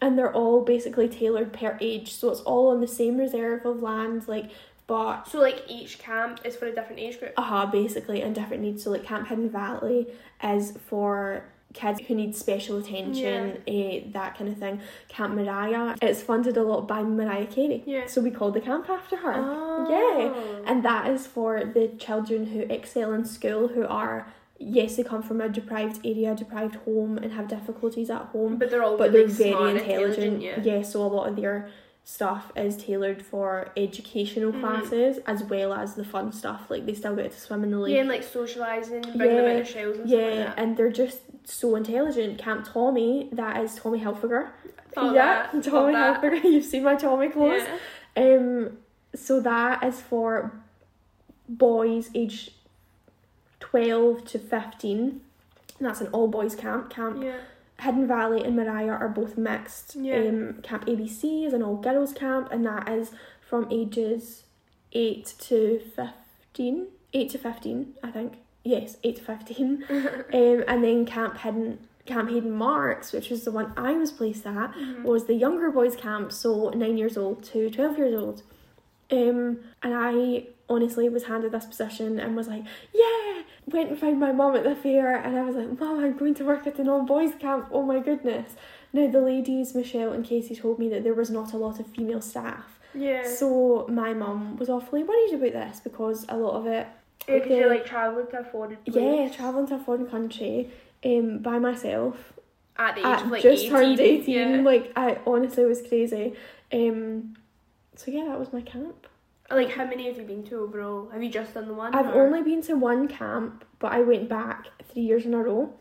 And 0.00 0.18
they're 0.18 0.32
all 0.34 0.62
basically 0.62 1.08
tailored 1.08 1.52
per 1.52 1.78
age. 1.80 2.12
So 2.12 2.28
it's 2.30 2.40
all 2.40 2.68
on 2.68 2.80
the 2.80 2.86
same 2.88 3.16
reserve 3.16 3.64
of 3.64 3.80
land 3.82 4.28
like 4.28 4.50
but 4.86 5.26
So 5.28 5.40
like 5.40 5.62
each 5.68 5.98
camp 5.98 6.40
is 6.44 6.56
for 6.56 6.66
a 6.66 6.74
different 6.74 7.00
age 7.00 7.18
group. 7.18 7.32
aha 7.36 7.66
basically 7.66 8.20
and 8.22 8.34
different 8.34 8.62
needs 8.62 8.82
so 8.84 8.90
like 8.90 9.04
camp 9.04 9.28
hidden 9.28 9.48
valley 9.50 10.06
is 10.42 10.76
for 10.88 11.44
kids 11.72 12.00
who 12.06 12.14
need 12.14 12.36
special 12.36 12.78
attention 12.78 13.60
eh, 13.66 14.02
that 14.12 14.36
kind 14.38 14.48
of 14.52 14.56
thing 14.58 14.80
camp 15.08 15.34
mariah 15.34 15.96
it's 16.00 16.22
funded 16.22 16.56
a 16.56 16.62
lot 16.62 16.86
by 16.86 17.02
mariah 17.02 17.46
carey 17.46 17.82
Yeah. 17.86 18.06
so 18.06 18.20
we 18.20 18.30
called 18.30 18.54
the 18.54 18.60
camp 18.60 18.88
after 18.88 19.16
her 19.16 19.34
Oh. 19.36 19.86
yeah 19.90 20.70
and 20.70 20.84
that 20.84 21.08
is 21.10 21.26
for 21.26 21.64
the 21.64 21.88
children 21.98 22.46
who 22.46 22.60
excel 22.76 23.12
in 23.12 23.24
school 23.24 23.66
who 23.68 23.84
are 23.86 24.28
yes 24.60 24.94
they 24.96 25.02
come 25.02 25.20
from 25.22 25.40
a 25.40 25.48
deprived 25.48 25.98
area 26.06 26.32
deprived 26.36 26.76
home 26.86 27.18
and 27.18 27.32
have 27.32 27.48
difficulties 27.48 28.08
at 28.08 28.22
home 28.26 28.56
But 28.56 28.70
they're 28.70 28.84
all 28.84 28.96
but 28.96 29.10
really 29.10 29.26
they're 29.26 29.36
very 29.36 29.50
smart 29.50 29.70
and 29.70 29.80
intelligent. 29.80 30.42
yeah. 30.42 30.82
so 30.82 31.02
a 31.02 31.08
lot 31.16 31.28
of 31.30 31.34
their 31.34 31.68
stuff 32.06 32.52
is 32.54 32.76
tailored 32.76 33.22
for 33.24 33.70
educational 33.76 34.52
Mhm. 34.52 34.60
classes 34.60 35.18
as 35.26 35.42
well 35.42 35.72
as 35.72 35.94
the 35.94 36.04
fun 36.04 36.32
stuff. 36.32 36.66
Like 36.68 36.84
they 36.84 36.92
still 36.94 37.16
get 37.16 37.32
to 37.32 37.40
swim 37.40 37.64
in 37.64 37.70
the 37.70 37.78
lake. 37.78 37.94
Yeah, 37.94 38.00
and 38.00 38.08
like 38.10 38.22
socialising, 38.22 39.16
bringing 39.16 39.36
them 39.36 39.44
out 39.46 39.50
Yeah, 39.54 39.58
of 39.60 39.68
shells 39.68 39.96
and 39.98 40.08
stuff 40.08 40.20
Yeah, 40.20 40.44
like 40.48 40.54
and 40.58 40.76
they're 40.76 40.92
just 40.92 41.20
so 41.44 41.76
intelligent. 41.76 42.38
Camp 42.38 42.66
Tommy, 42.70 43.28
that 43.32 43.62
is 43.62 43.74
Tommy 43.76 44.00
Hilfiger. 44.00 44.50
Thought 44.92 45.14
yeah, 45.14 45.48
that, 45.52 45.62
Tommy 45.64 45.92
thought 45.94 46.20
that. 46.22 46.44
You've 46.44 46.64
seen 46.64 46.82
my 46.84 46.94
Tommy 46.94 47.28
clothes. 47.30 47.62
Yeah. 48.16 48.22
Um, 48.36 48.76
so 49.14 49.40
that 49.40 49.82
is 49.82 50.00
for 50.02 50.52
boys 51.48 52.10
aged 52.14 52.52
twelve 53.60 54.24
to 54.26 54.38
fifteen. 54.38 55.20
And 55.78 55.88
that's 55.88 56.00
an 56.00 56.08
all 56.08 56.28
boys 56.28 56.54
camp. 56.54 56.90
Camp 56.90 57.22
Yeah. 57.22 57.38
Hidden 57.80 58.06
Valley 58.06 58.42
and 58.44 58.56
Mariah 58.56 58.90
are 58.92 59.08
both 59.08 59.36
mixed. 59.36 59.96
Yeah. 59.96 60.16
Um, 60.18 60.60
camp 60.62 60.86
ABC 60.86 61.46
is 61.46 61.52
an 61.52 61.62
all 61.62 61.76
girls 61.76 62.12
camp, 62.12 62.48
and 62.52 62.64
that 62.66 62.88
is 62.88 63.12
from 63.40 63.66
ages 63.70 64.44
eight 64.92 65.34
to 65.40 65.80
fifteen. 65.94 66.86
Eight 67.12 67.30
to 67.30 67.38
fifteen, 67.38 67.94
I 68.02 68.10
think. 68.10 68.34
Yes, 68.64 68.96
eight 69.04 69.16
to 69.16 69.22
fifteen. 69.22 69.84
um, 69.90 70.64
and 70.68 70.82
then 70.84 71.04
Camp 71.04 71.38
Hidden 71.38 71.78
Camp 72.06 72.28
Hayden 72.30 72.50
Marks, 72.52 73.12
which 73.12 73.30
was 73.30 73.44
the 73.44 73.50
one 73.50 73.72
I 73.76 73.92
was 73.92 74.12
placed 74.12 74.46
at, 74.46 74.72
Mhm. 74.74 75.02
was 75.04 75.24
the 75.26 75.34
younger 75.34 75.70
boys 75.70 75.96
camp, 75.96 76.32
so 76.32 76.68
nine 76.70 76.96
years 76.98 77.16
old 77.16 77.42
to 77.44 77.70
twelve 77.70 77.96
years 77.98 78.14
old. 78.14 78.42
Um, 79.10 79.58
and 79.82 79.94
I 79.94 80.46
honestly 80.68 81.08
was 81.08 81.24
handed 81.24 81.52
this 81.52 81.66
position 81.66 82.18
and 82.18 82.34
was 82.36 82.48
like, 82.48 82.64
yeah. 82.92 83.42
Went 83.66 83.90
and 83.90 83.98
found 83.98 84.20
my 84.20 84.30
mum 84.32 84.54
at 84.56 84.64
the 84.64 84.74
fair, 84.76 85.16
and 85.16 85.38
I 85.38 85.42
was 85.44 85.56
like, 85.56 85.78
Mum, 85.80 85.98
I'm 86.04 86.16
going 86.16 86.34
to 86.34 86.44
work 86.44 86.66
at 86.66 86.78
an 86.78 86.88
all 86.88 87.02
boys 87.02 87.32
camp. 87.38 87.68
Oh 87.72 87.82
my 87.82 87.98
goodness! 87.98 88.52
Now 88.92 89.06
the 89.10 89.20
ladies, 89.20 89.74
Michelle 89.74 90.12
and 90.12 90.24
Casey, 90.24 90.54
told 90.54 90.78
me 90.78 90.88
that 90.90 91.02
there 91.02 91.14
was 91.14 91.30
not 91.30 91.52
a 91.54 91.56
lot 91.56 91.80
of 91.80 91.86
female 91.86 92.20
staff, 92.20 92.78
Yeah. 92.94 93.26
so 93.26 93.86
my 93.90 94.12
mum 94.12 94.56
was 94.56 94.68
awfully 94.68 95.02
worried 95.02 95.32
about 95.34 95.52
this 95.52 95.80
because 95.80 96.26
a 96.28 96.36
lot 96.36 96.54
of 96.60 96.66
it 96.66 96.86
Yeah, 97.26 97.38
because 97.38 97.58
you're 97.58 97.68
like 97.70 97.86
travelling 97.86 98.26
to 98.28 98.40
a 98.40 98.44
foreign 98.44 98.76
place. 98.76 98.96
yeah, 98.96 99.28
travelling 99.30 99.66
to 99.68 99.76
a 99.76 99.78
foreign 99.78 100.06
country 100.06 100.70
um, 101.04 101.38
by 101.38 101.58
myself 101.58 102.34
At 102.76 102.96
the 102.96 103.00
age 103.00 103.06
at 103.06 103.22
of 103.22 103.30
like 103.30 103.42
just 103.42 103.64
18. 103.64 103.70
turned 103.70 104.00
18. 104.00 104.34
Yeah. 104.56 104.60
Like, 104.60 104.92
I 104.94 105.18
honestly 105.26 105.64
was 105.64 105.80
crazy. 105.88 106.34
Um, 106.72 107.34
so, 107.96 108.10
yeah, 108.10 108.24
that 108.26 108.38
was 108.38 108.52
my 108.52 108.60
camp. 108.60 109.06
Like, 109.50 109.70
how 109.72 109.84
many 109.84 110.06
have 110.06 110.16
you 110.16 110.24
been 110.24 110.42
to 110.44 110.60
overall? 110.60 111.10
Have 111.10 111.22
you 111.22 111.30
just 111.30 111.54
done 111.54 111.68
the 111.68 111.74
one? 111.74 111.94
I've 111.94 112.14
or- 112.14 112.26
only 112.26 112.42
been 112.42 112.62
to 112.62 112.74
one 112.74 113.08
camp, 113.08 113.64
but 113.78 113.92
I 113.92 114.00
went 114.00 114.28
back 114.28 114.68
three 114.92 115.02
years 115.02 115.26
in 115.26 115.34
a 115.34 115.42
row. 115.42 115.72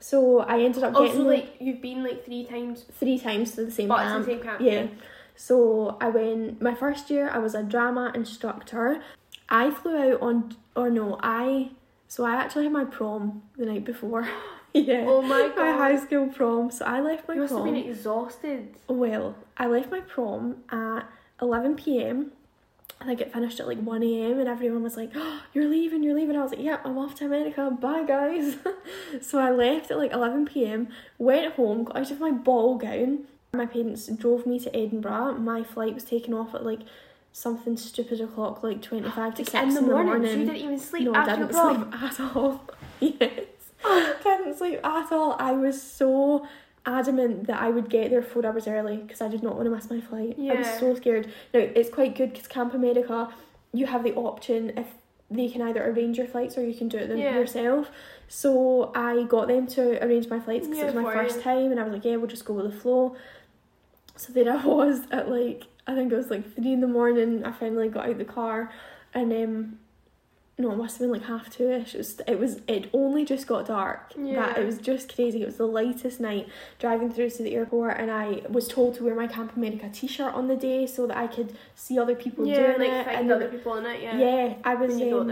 So, 0.00 0.40
I 0.40 0.60
ended 0.60 0.82
up 0.82 0.94
oh, 0.96 1.04
getting 1.04 1.20
Also, 1.20 1.30
like, 1.30 1.44
like, 1.44 1.56
you've 1.60 1.80
been 1.80 2.02
like 2.02 2.24
three 2.24 2.44
times, 2.44 2.84
three 2.98 3.18
times 3.18 3.52
to 3.52 3.64
the 3.64 3.70
same 3.70 3.86
but 3.86 4.02
it's 4.02 4.12
camp. 4.12 4.26
the 4.26 4.32
same 4.32 4.42
camp. 4.42 4.60
Yeah. 4.60 4.86
So 5.36 5.96
I 6.00 6.08
went 6.08 6.60
my 6.60 6.74
first 6.74 7.10
year 7.10 7.28
I 7.28 7.38
was 7.38 7.54
a 7.54 7.62
drama 7.62 8.12
instructor. 8.14 9.02
I 9.48 9.70
flew 9.70 10.14
out 10.14 10.22
on 10.22 10.56
or 10.76 10.90
no, 10.90 11.18
I 11.22 11.70
so 12.08 12.24
I 12.24 12.34
actually 12.36 12.64
had 12.64 12.72
my 12.72 12.84
prom 12.84 13.42
the 13.56 13.66
night 13.66 13.84
before. 13.84 14.28
yeah. 14.72 15.04
Oh 15.06 15.22
my 15.22 15.48
god. 15.48 15.56
My 15.56 15.72
high 15.72 15.96
school 15.96 16.28
prom. 16.28 16.70
So 16.70 16.84
I 16.84 17.00
left 17.00 17.28
my 17.28 17.34
prom 17.34 17.36
you 17.36 17.42
must 17.42 17.54
have 17.54 17.64
been 17.64 17.76
exhausted. 17.76 18.74
Well, 18.88 19.36
I 19.56 19.66
left 19.66 19.90
my 19.90 20.00
prom 20.00 20.56
at 20.70 21.02
11 21.40 21.76
pm. 21.76 22.32
I 23.00 23.04
think 23.04 23.20
it 23.20 23.32
finished 23.32 23.58
at 23.58 23.66
like 23.66 23.80
1 23.80 24.02
am, 24.04 24.38
and 24.38 24.48
everyone 24.48 24.82
was 24.82 24.96
like, 24.96 25.10
oh, 25.16 25.40
You're 25.52 25.68
leaving, 25.68 26.04
you're 26.04 26.14
leaving. 26.14 26.36
I 26.36 26.42
was 26.42 26.52
like, 26.52 26.62
Yep, 26.62 26.82
I'm 26.84 26.98
off 26.98 27.16
to 27.16 27.24
America. 27.24 27.70
Bye, 27.70 28.04
guys. 28.04 28.56
so 29.20 29.40
I 29.40 29.50
left 29.50 29.90
at 29.90 29.98
like 29.98 30.12
11 30.12 30.46
pm, 30.46 30.88
went 31.18 31.54
home, 31.54 31.84
got 31.84 31.96
out 31.96 32.10
of 32.10 32.20
my 32.20 32.30
ball 32.30 32.76
gown. 32.76 33.24
My 33.54 33.66
parents 33.66 34.06
drove 34.06 34.46
me 34.46 34.58
to 34.60 34.74
Edinburgh. 34.74 35.34
My 35.38 35.62
flight 35.64 35.94
was 35.94 36.04
taken 36.04 36.32
off 36.32 36.54
at 36.54 36.64
like 36.64 36.80
something 37.32 37.76
stupid 37.76 38.20
o'clock, 38.20 38.62
like 38.62 38.80
25 38.82 39.34
to 39.36 39.44
6 39.44 39.54
in 39.54 39.74
the 39.74 39.80
morning, 39.82 40.06
morning. 40.06 40.32
so 40.32 40.38
you 40.38 40.44
didn't 40.46 40.56
even 40.62 40.78
sleep 40.78 41.04
no, 41.04 41.14
I 41.14 41.24
didn't 41.36 41.52
sleep 41.52 42.02
at 42.02 42.20
all. 42.36 42.64
yes. 43.00 43.40
I 43.84 44.14
didn't 44.22 44.58
sleep 44.58 44.78
at 44.84 45.10
all. 45.12 45.34
I 45.40 45.52
was 45.52 45.82
so 45.82 46.46
adamant 46.84 47.46
that 47.46 47.60
I 47.60 47.68
would 47.70 47.88
get 47.88 48.10
there 48.10 48.22
four 48.22 48.44
hours 48.44 48.66
early 48.66 48.96
because 48.98 49.20
I 49.20 49.28
did 49.28 49.42
not 49.42 49.54
want 49.56 49.66
to 49.66 49.70
miss 49.74 49.88
my 49.90 50.00
flight. 50.00 50.36
I 50.38 50.54
was 50.54 50.78
so 50.78 50.94
scared. 50.94 51.26
Now, 51.54 51.60
it's 51.60 51.90
quite 51.90 52.16
good 52.16 52.32
because 52.32 52.48
Camp 52.48 52.74
America, 52.74 53.32
you 53.72 53.86
have 53.86 54.02
the 54.02 54.14
option 54.14 54.72
if 54.76 54.86
they 55.30 55.48
can 55.48 55.62
either 55.62 55.82
arrange 55.88 56.18
your 56.18 56.26
flights 56.26 56.58
or 56.58 56.66
you 56.66 56.74
can 56.74 56.88
do 56.88 56.98
it 56.98 57.08
them 57.08 57.18
Yeah. 57.18 57.38
yourself. 57.38 57.90
So 58.28 58.92
I 58.94 59.22
got 59.24 59.48
them 59.48 59.66
to 59.68 60.04
arrange 60.04 60.28
my 60.28 60.40
flights 60.40 60.66
because 60.66 60.82
Yeah, 60.82 60.88
it 60.88 60.94
was 60.94 61.04
my 61.04 61.12
first 61.12 61.36
you. 61.36 61.42
time 61.42 61.70
and 61.70 61.80
I 61.80 61.84
was 61.84 61.92
like, 61.92 62.04
yeah, 62.04 62.16
we'll 62.16 62.26
just 62.26 62.44
go 62.44 62.54
with 62.54 62.70
the 62.72 62.78
flow. 62.78 63.16
So 64.16 64.32
then 64.32 64.48
I 64.48 64.64
was 64.66 65.02
at 65.10 65.30
like, 65.30 65.64
I 65.86 65.94
think 65.94 66.12
it 66.12 66.16
was 66.16 66.30
like 66.30 66.54
three 66.54 66.72
in 66.72 66.80
the 66.80 66.86
morning. 66.88 67.44
I 67.44 67.52
finally 67.52 67.88
got 67.88 68.08
out 68.08 68.18
the 68.18 68.24
car 68.24 68.70
and 69.14 69.32
um, 69.32 69.78
no, 70.62 70.72
it 70.72 70.76
must 70.76 70.94
have 70.98 71.00
been 71.00 71.12
like 71.12 71.24
half 71.28 71.50
two 71.50 71.70
ish. 71.70 71.94
It 71.94 71.98
was, 71.98 72.20
it 72.26 72.38
was, 72.38 72.60
it 72.68 72.88
only 72.92 73.24
just 73.24 73.46
got 73.46 73.66
dark. 73.66 74.12
Yeah. 74.16 74.36
That 74.46 74.58
it 74.58 74.64
was 74.64 74.78
just 74.78 75.14
crazy. 75.14 75.42
It 75.42 75.46
was 75.46 75.56
the 75.56 75.66
lightest 75.66 76.20
night 76.20 76.48
driving 76.78 77.10
through 77.12 77.30
to 77.30 77.42
the 77.42 77.54
airport, 77.54 77.98
and 77.98 78.10
I 78.10 78.42
was 78.48 78.68
told 78.68 78.94
to 78.96 79.04
wear 79.04 79.14
my 79.14 79.26
Camp 79.26 79.56
America 79.56 79.90
t 79.92 80.06
shirt 80.06 80.32
on 80.34 80.48
the 80.48 80.56
day 80.56 80.86
so 80.86 81.06
that 81.08 81.16
I 81.16 81.26
could 81.26 81.56
see 81.74 81.98
other 81.98 82.14
people 82.14 82.46
Yeah, 82.46 82.74
doing 82.76 82.78
like 82.90 83.00
it. 83.00 83.04
find 83.06 83.18
and 83.20 83.32
other 83.32 83.48
people 83.48 83.74
in 83.76 83.86
it. 83.86 84.02
Yeah. 84.02 84.18
yeah, 84.18 84.54
I 84.64 84.74
was 84.76 84.90
When 84.90 84.98
you 85.00 85.10
got 85.24 85.26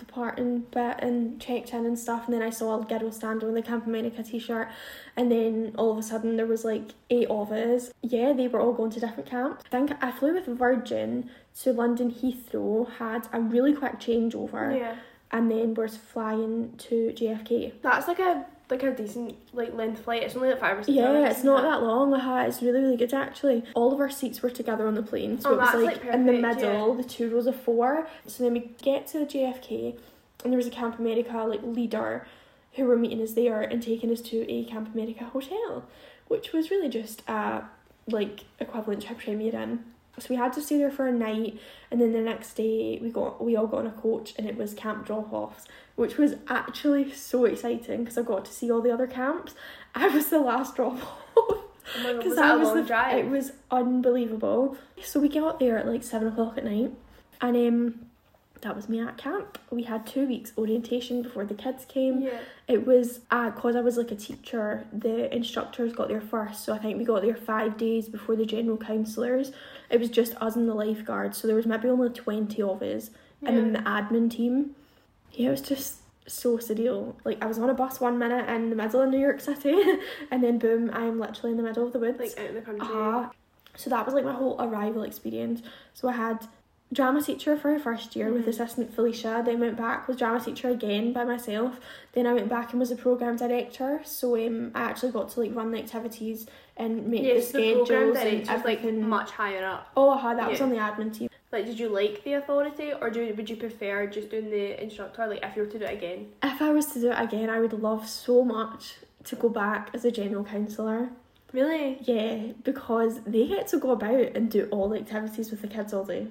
um, 0.00 0.06
there. 0.06 0.30
departing 0.34 0.58
bit 0.70 0.96
and 1.04 1.40
checked 1.40 1.72
in 1.72 1.86
and 1.86 1.98
stuff, 1.98 2.24
and 2.26 2.34
then 2.34 2.42
I 2.42 2.50
saw 2.50 2.80
a 2.80 2.84
girl 2.84 3.10
stand 3.12 3.42
on 3.44 3.54
the 3.54 3.62
Camp 3.62 3.86
America 3.86 4.22
t 4.22 4.38
shirt, 4.38 4.68
and 5.16 5.30
then 5.30 5.74
all 5.76 5.92
of 5.92 5.98
a 5.98 6.02
sudden 6.02 6.36
there 6.36 6.46
was 6.46 6.64
like 6.64 6.90
eight 7.10 7.28
of 7.28 7.52
us. 7.52 7.92
Yeah, 8.02 8.32
they 8.32 8.48
were 8.48 8.60
all 8.60 8.72
going 8.72 8.90
to 8.90 9.00
different 9.00 9.28
camps. 9.28 9.64
I 9.66 9.68
think 9.68 9.92
I 10.02 10.10
flew 10.10 10.34
with 10.34 10.46
Virgin 10.46 11.30
to 11.62 11.72
London 11.72 12.10
Heathrow, 12.12 12.90
had 12.98 13.28
a 13.32 13.40
really 13.40 13.74
quick 13.74 13.98
changeover, 13.98 14.76
Yeah. 14.76 14.96
and 15.30 15.50
then 15.50 15.74
was 15.74 15.96
flying 15.96 16.74
to 16.78 17.12
JFK. 17.14 17.72
That's 17.82 18.08
like 18.08 18.18
a 18.18 18.46
like 18.70 18.82
a 18.82 18.90
decent 18.92 19.36
like 19.52 19.74
length 19.74 20.04
flight. 20.04 20.22
It's 20.22 20.36
only 20.36 20.50
like 20.50 20.60
five 20.60 20.78
or 20.78 20.82
six 20.82 20.94
Yeah, 20.96 21.08
hours. 21.08 21.30
it's 21.36 21.44
not 21.44 21.62
that 21.62 21.82
long. 21.82 22.14
It's 22.46 22.62
really, 22.62 22.80
really 22.80 22.96
good 22.96 23.12
actually. 23.12 23.64
All 23.74 23.92
of 23.92 24.00
our 24.00 24.10
seats 24.10 24.42
were 24.42 24.50
together 24.50 24.86
on 24.86 24.94
the 24.94 25.02
plane, 25.02 25.40
so 25.40 25.50
Oh, 25.50 25.54
it 25.54 25.58
was 25.58 25.74
like, 25.74 26.04
like, 26.04 26.14
in 26.14 26.26
the 26.26 26.32
perfect, 26.40 26.60
middle, 26.62 26.94
the 26.94 27.04
two 27.04 27.30
rows 27.34 27.46
of 27.46 27.56
four. 27.56 28.06
So 28.26 28.44
then 28.44 28.52
we 28.52 28.70
get 28.82 29.06
to 29.08 29.18
the 29.20 29.26
JFK, 29.26 29.98
and 30.44 30.52
there 30.52 30.56
was 30.58 30.66
a 30.66 30.70
Camp 30.70 30.98
America 30.98 31.36
like 31.38 31.62
leader, 31.62 32.26
who 32.74 32.84
were 32.84 32.96
meeting 32.96 33.20
us 33.22 33.32
there 33.32 33.60
and 33.62 33.82
taking 33.82 34.10
us 34.12 34.20
to 34.22 34.48
a 34.50 34.64
Camp 34.64 34.94
America 34.94 35.24
hotel, 35.24 35.84
which 36.28 36.52
was 36.52 36.70
really 36.70 36.88
just 36.88 37.22
a 37.28 37.64
like 38.06 38.44
equivalent 38.60 39.02
to 39.02 39.12
a 39.12 39.14
Premier 39.16 39.54
Inn. 39.54 39.84
So 40.18 40.26
we 40.28 40.36
had 40.36 40.52
to 40.54 40.60
stay 40.60 40.76
there 40.76 40.90
for 40.90 41.06
a 41.06 41.12
night, 41.12 41.58
and 41.90 42.00
then 42.00 42.12
the 42.12 42.20
next 42.20 42.54
day 42.54 42.98
we 43.00 43.10
got 43.10 43.42
we 43.42 43.56
all 43.56 43.66
got 43.66 43.80
on 43.80 43.86
a 43.86 43.92
coach, 43.92 44.34
and 44.36 44.46
it 44.46 44.56
was 44.56 44.74
camp 44.74 45.06
drop 45.06 45.32
offs, 45.32 45.66
which 45.96 46.18
was 46.18 46.34
actually 46.48 47.12
so 47.12 47.44
exciting 47.44 48.00
because 48.04 48.18
I 48.18 48.22
got 48.22 48.44
to 48.44 48.52
see 48.52 48.70
all 48.70 48.82
the 48.82 48.92
other 48.92 49.06
camps. 49.06 49.54
I 49.94 50.08
was 50.08 50.28
the 50.28 50.40
last 50.40 50.76
drop 50.76 50.94
off. 50.94 51.24
Oh 51.36 52.16
Because 52.16 52.24
was 52.24 52.36
that 52.36 52.48
that 52.48 52.58
was 52.58 52.68
long 52.68 52.76
the 52.76 52.82
drive? 52.82 53.24
It 53.24 53.30
was 53.30 53.52
unbelievable. 53.70 54.76
So 55.02 55.20
we 55.20 55.28
got 55.28 55.58
there 55.58 55.78
at 55.78 55.86
like 55.86 56.02
seven 56.02 56.28
o'clock 56.28 56.58
at 56.58 56.64
night, 56.64 56.92
and 57.40 57.56
um, 57.56 58.06
that 58.62 58.76
was 58.76 58.88
me 58.88 59.00
at 59.00 59.16
camp. 59.16 59.58
We 59.70 59.84
had 59.84 60.06
two 60.06 60.26
weeks 60.26 60.52
orientation 60.58 61.22
before 61.22 61.44
the 61.44 61.54
kids 61.54 61.84
came. 61.84 62.20
yeah. 62.22 62.40
It 62.68 62.86
was 62.86 63.20
uh, 63.30 63.50
cause 63.52 63.74
I 63.76 63.80
was 63.80 63.96
like 63.96 64.10
a 64.10 64.16
teacher. 64.16 64.86
The 64.92 65.34
instructors 65.34 65.92
got 65.92 66.08
there 66.08 66.20
first, 66.20 66.64
so 66.64 66.72
I 66.72 66.78
think 66.78 66.98
we 66.98 67.04
got 67.04 67.22
there 67.22 67.34
five 67.34 67.76
days 67.76 68.08
before 68.08 68.36
the 68.36 68.46
general 68.46 68.76
counsellors. 68.76 69.52
It 69.90 69.98
was 69.98 70.10
just 70.10 70.34
us 70.36 70.56
and 70.56 70.68
the 70.68 70.74
lifeguards, 70.74 71.38
so 71.38 71.46
there 71.46 71.56
was 71.56 71.66
maybe 71.66 71.88
only 71.88 72.10
twenty 72.10 72.62
of 72.62 72.82
us, 72.82 73.10
and 73.42 73.56
then 73.56 73.72
the 73.72 73.80
admin 73.80 74.30
team. 74.30 74.76
Yeah, 75.32 75.48
it 75.48 75.50
was 75.52 75.62
just 75.62 75.96
so 76.26 76.58
surreal. 76.58 77.14
Like 77.24 77.42
I 77.42 77.46
was 77.46 77.58
on 77.58 77.70
a 77.70 77.74
bus 77.74 78.00
one 78.00 78.18
minute 78.18 78.48
in 78.48 78.70
the 78.70 78.76
middle 78.76 79.00
of 79.00 79.08
New 79.10 79.18
York 79.18 79.40
City, 79.40 79.80
and 80.30 80.42
then 80.44 80.58
boom, 80.58 80.90
I'm 80.92 81.18
literally 81.18 81.52
in 81.52 81.56
the 81.56 81.62
middle 81.62 81.86
of 81.86 81.92
the 81.92 81.98
woods. 81.98 82.18
like 82.18 82.38
out 82.38 82.46
in 82.46 82.54
the 82.54 82.60
country. 82.60 82.86
Uh-huh. 82.86 83.30
So 83.76 83.90
that 83.90 84.04
was 84.04 84.14
like 84.14 84.24
my 84.24 84.32
whole 84.34 84.60
arrival 84.60 85.04
experience. 85.04 85.62
So 85.94 86.08
I 86.08 86.12
had 86.12 86.46
drama 86.92 87.22
teacher 87.22 87.56
for 87.56 87.72
my 87.72 87.78
first 87.78 88.16
year 88.16 88.32
with 88.32 88.44
Mhm. 88.44 88.48
assistant 88.48 88.92
Felicia, 88.92 89.42
then 89.44 89.60
went 89.60 89.76
back 89.76 90.08
was 90.08 90.16
drama 90.16 90.40
teacher 90.40 90.68
again 90.68 91.12
by 91.12 91.24
myself. 91.24 91.78
Then 92.12 92.26
I 92.26 92.32
went 92.34 92.48
back 92.48 92.72
and 92.72 92.80
was 92.80 92.90
a 92.90 92.96
program 92.96 93.36
director. 93.36 94.00
So 94.04 94.36
um 94.46 94.72
I 94.74 94.80
actually 94.82 95.12
got 95.12 95.28
to 95.30 95.40
like 95.40 95.54
run 95.54 95.70
the 95.70 95.78
activities 95.78 96.46
and 96.76 97.06
make 97.06 97.22
Yes, 97.22 97.52
the 97.52 97.58
the 97.58 97.64
schedules 97.64 97.88
program 97.88 98.08
and 98.26 98.44
director's 98.44 98.64
like 98.64 98.78
everything. 98.80 99.08
much 99.08 99.30
higher 99.30 99.64
up. 99.64 99.88
oh, 99.96 100.10
aha, 100.10 100.34
that 100.34 100.50
was 100.50 100.60
on 100.60 100.70
the 100.70 100.76
admin 100.76 101.12
team. 101.16 101.28
Like, 101.52 101.66
did 101.66 101.78
you 101.80 101.88
like 101.88 102.22
the 102.22 102.34
authority, 102.34 102.92
or 103.00 103.10
do 103.10 103.20
would 103.36 103.50
you 103.50 103.56
prefer 103.56 104.06
just 104.06 104.30
doing 104.30 104.50
the 104.50 104.80
instructor? 104.82 105.26
Like, 105.26 105.44
if 105.44 105.56
you 105.56 105.62
were 105.64 105.68
to 105.68 105.78
do 105.80 105.84
it 105.84 105.92
again? 105.94 106.28
If 106.44 106.62
I 106.62 106.70
was 106.70 106.86
to 106.92 107.00
do 107.00 107.10
it 107.10 107.20
again, 107.20 107.50
I 107.50 107.58
would 107.58 107.72
love 107.72 108.08
so 108.08 108.44
much 108.44 108.94
to 109.24 109.34
go 109.36 109.48
back 109.48 109.90
as 109.92 110.04
a 110.04 110.12
general 110.12 110.44
counsellor. 110.44 111.10
Really? 111.52 111.98
Yeah, 112.02 112.52
because 112.62 113.20
they 113.26 113.48
get 113.48 113.66
to 113.68 113.78
go 113.78 113.90
about 113.90 114.36
and 114.36 114.48
do 114.48 114.68
all 114.70 114.88
the 114.88 114.98
activities 115.00 115.50
with 115.50 115.60
the 115.62 115.66
kids 115.68 115.92
all 115.92 116.04
day. 116.04 116.28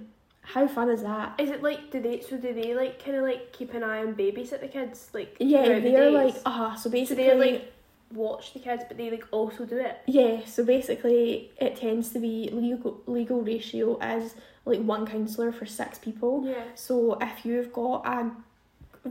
How 0.54 0.68
fun 0.68 0.90
is 0.90 1.02
that? 1.04 1.40
Is 1.40 1.50
it 1.50 1.62
like 1.64 1.92
do 1.92 2.00
they? 2.02 2.22
So 2.22 2.38
do 2.38 2.54
they 2.54 2.74
like 2.76 3.04
kind 3.04 3.18
of 3.18 3.24
like 3.24 3.52
keep 3.54 3.74
an 3.74 3.84
eye 3.84 4.00
on 4.00 4.16
babysit 4.16 4.62
the 4.62 4.68
kids? 4.68 5.10
Like 5.14 5.36
Yeah, 5.40 5.64
they're 5.68 5.82
days? 5.82 6.14
like 6.14 6.36
ah. 6.46 6.74
so 6.76 6.84
So 6.84 6.90
basically, 6.90 7.24
they 7.26 7.38
like 7.38 7.74
watch 8.14 8.54
the 8.54 8.60
kids, 8.60 8.84
but 8.88 8.98
they 8.98 9.12
like 9.12 9.26
also 9.32 9.66
do 9.66 9.78
it. 9.78 10.00
yeah. 10.08 10.44
So 10.46 10.64
basically, 10.66 11.52
it 11.60 11.76
tends 11.76 12.10
to 12.14 12.20
be 12.20 12.50
legal 12.52 13.02
legal 13.06 13.42
ratio 13.42 13.98
as 14.02 14.36
like 14.66 14.82
one 14.82 15.06
counsellor 15.06 15.52
for 15.52 15.66
six 15.66 15.98
people. 16.00 16.44
Yeah. 16.48 16.64
So 16.76 17.18
if 17.22 17.46
you've 17.46 17.72
got 17.72 18.06
a 18.08 18.32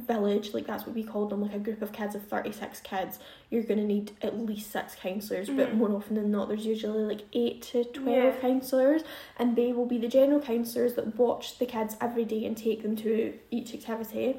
village, 0.01 0.55
like 0.55 0.67
that's 0.67 0.87
what 0.87 0.95
we 0.95 1.03
called 1.03 1.31
them, 1.31 1.43
like 1.43 1.55
a 1.55 1.59
group 1.59 1.83
of 1.83 1.93
kids 1.93 2.15
of 2.15 2.23
thirty 2.23 2.53
six 2.53 2.81
kids, 2.81 3.19
you're 3.51 3.63
gonna 3.63 3.85
need 3.85 4.13
at 4.23 4.39
least 4.39 4.71
six 4.71 4.95
counsellors. 4.95 5.49
But 5.49 5.71
Mhm. 5.71 5.75
more 5.75 5.91
often 5.93 6.15
than 6.17 6.31
not, 6.31 6.49
there's 6.49 6.67
usually 6.67 7.05
like 7.05 7.23
eight 7.33 7.63
to 7.63 7.85
twelve 7.85 8.35
Yeah. 8.35 8.41
counsellors, 8.41 9.03
and 9.39 9.57
they 9.57 9.73
will 9.73 9.87
be 9.87 9.99
the 9.99 10.09
general 10.09 10.41
counsellors 10.41 10.95
that 10.95 11.17
watch 11.17 11.59
the 11.59 11.67
kids 11.67 11.97
every 12.01 12.25
day 12.25 12.45
and 12.45 12.57
take 12.57 12.83
them 12.83 12.97
to 12.97 13.35
each 13.51 13.75
activity. 13.75 14.37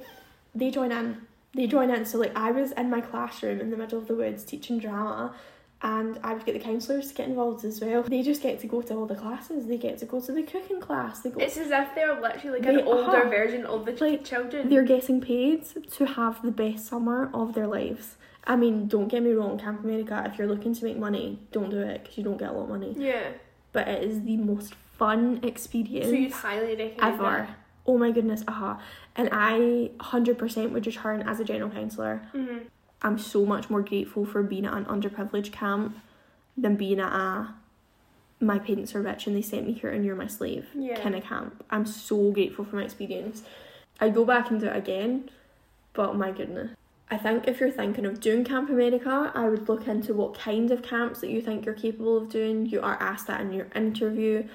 They 0.56 0.72
join 0.72 0.92
in. 0.92 1.18
They 1.54 1.68
join 1.68 1.90
in. 1.90 2.06
So 2.06 2.18
like 2.20 2.36
I 2.38 2.52
was 2.52 2.72
in 2.74 2.90
my 2.90 3.02
classroom 3.02 3.60
in 3.60 3.70
the 3.72 3.78
middle 3.78 3.98
of 3.98 4.08
the 4.08 4.16
woods 4.16 4.44
teaching 4.44 4.80
drama. 4.80 5.34
And 5.82 6.20
I 6.24 6.34
would 6.34 6.46
get 6.46 6.54
the 6.54 6.60
counsellors 6.60 7.08
to 7.08 7.14
get 7.14 7.30
involved 7.30 7.64
as 7.64 7.80
well. 7.80 8.04
They 8.04 8.22
just 8.22 8.42
get 8.42 8.60
to 8.60 8.68
go 8.68 8.82
to 8.82 8.96
all 8.96 9.06
the 9.06 9.16
classes. 9.16 9.66
They 9.68 9.78
get 9.78 9.98
to 10.00 10.06
go 10.06 10.20
to 10.20 10.32
the 10.34 10.44
cooking 10.44 10.82
class. 10.82 11.20
They 11.22 11.30
go 11.30 11.40
It's 11.40 11.56
as 11.56 11.72
if 11.72 11.96
they're 11.96 12.20
literally 12.20 12.60
like 12.60 12.68
They 12.68 12.82
an 12.82 12.86
older 12.88 13.24
are. 13.24 13.30
version 13.30 13.66
of 13.66 13.86
the 13.86 13.94
Like, 13.94 14.26
children. 14.26 14.68
they're 14.68 14.84
getting 14.84 15.22
paid 15.22 15.64
to 15.92 16.06
have 16.06 16.42
the 16.42 16.52
best 16.52 16.88
summer 16.88 17.30
of 17.34 17.54
their 17.54 17.68
lives. 17.68 18.18
I 18.46 18.58
mean, 18.58 18.88
don't 18.88 19.08
get 19.08 19.24
me 19.24 19.32
wrong, 19.32 19.58
Camp 19.58 19.84
America, 19.84 20.22
if 20.30 20.38
you're 20.38 20.48
looking 20.48 20.74
to 20.74 20.84
make 20.84 20.98
money, 20.98 21.40
don't 21.54 21.70
do 21.70 21.80
it 21.80 22.02
because 22.04 22.18
you 22.18 22.24
don't 22.26 22.38
get 22.38 22.50
a 22.50 22.52
lot 22.54 22.64
of 22.64 22.70
money. 22.70 22.96
Yeah. 22.98 23.30
But 23.72 23.88
it 23.88 24.04
is 24.04 24.24
the 24.24 24.36
most 24.36 24.74
fun 24.98 25.40
experience 25.44 26.08
So 26.08 26.12
you'd 26.14 26.32
highly 26.34 26.76
recommend 26.76 27.02
ever. 27.22 27.48
Oh 27.88 27.98
my 27.98 28.12
goodness, 28.12 28.44
aha. 28.48 28.82
And 29.16 29.30
I 29.32 29.92
100% 30.00 30.72
would 30.72 30.86
return 30.86 31.22
as 31.22 31.40
a 31.40 31.46
general 31.46 31.70
counsellor. 31.70 32.22
it. 32.34 32.68
I'm 33.02 33.18
so 33.18 33.46
much 33.46 33.70
more 33.70 33.82
grateful 33.82 34.26
for 34.26 34.44
being 34.44 34.66
at 34.66 34.74
an 34.74 34.86
underprivileged 34.86 35.52
camp 35.52 35.98
than 36.58 36.76
being 36.76 37.00
at 37.00 37.12
a 37.14 37.54
my 38.42 38.58
parents 38.58 38.96
are 38.96 39.02
rich 39.02 39.28
and 39.28 39.36
they 39.36 39.42
sent 39.42 39.68
me 39.68 39.74
here 39.74 39.90
and 39.90 40.06
you're 40.06 40.16
my 40.16 40.28
slave 40.28 40.68
Yeah. 40.74 40.98
kind 41.02 41.14
of 41.14 41.24
camp. 41.24 41.64
I'm 41.70 41.86
so 41.86 42.32
grateful 42.32 42.64
for 42.64 42.78
my 42.78 42.84
experience. 42.84 43.44
I'd 44.00 44.14
go 44.16 44.24
back 44.24 44.50
and 44.50 44.62
do 44.62 44.68
it 44.68 44.76
again, 44.78 45.30
but 45.94 46.16
my 46.16 46.32
goodness. 46.32 46.72
I 47.12 47.18
think 47.18 47.48
if 47.50 47.60
you're 47.60 47.72
thinking 47.72 48.06
of 48.06 48.22
doing 48.22 48.44
Camp 48.46 48.70
America, 48.70 49.32
I 49.36 49.50
would 49.50 49.68
look 49.68 49.88
into 49.88 50.14
what 50.14 50.36
kind 50.36 50.72
of 50.72 50.84
camps 50.84 51.20
that 51.22 51.30
you 51.32 51.42
think 51.42 51.66
you're 51.66 51.74
capable 51.76 52.16
of 52.16 52.30
doing. 52.30 52.68
You 52.68 52.82
are 52.82 52.96
asked 53.02 53.28
that 53.28 53.42
in 53.42 53.52
your 53.52 53.68
interview. 53.76 54.48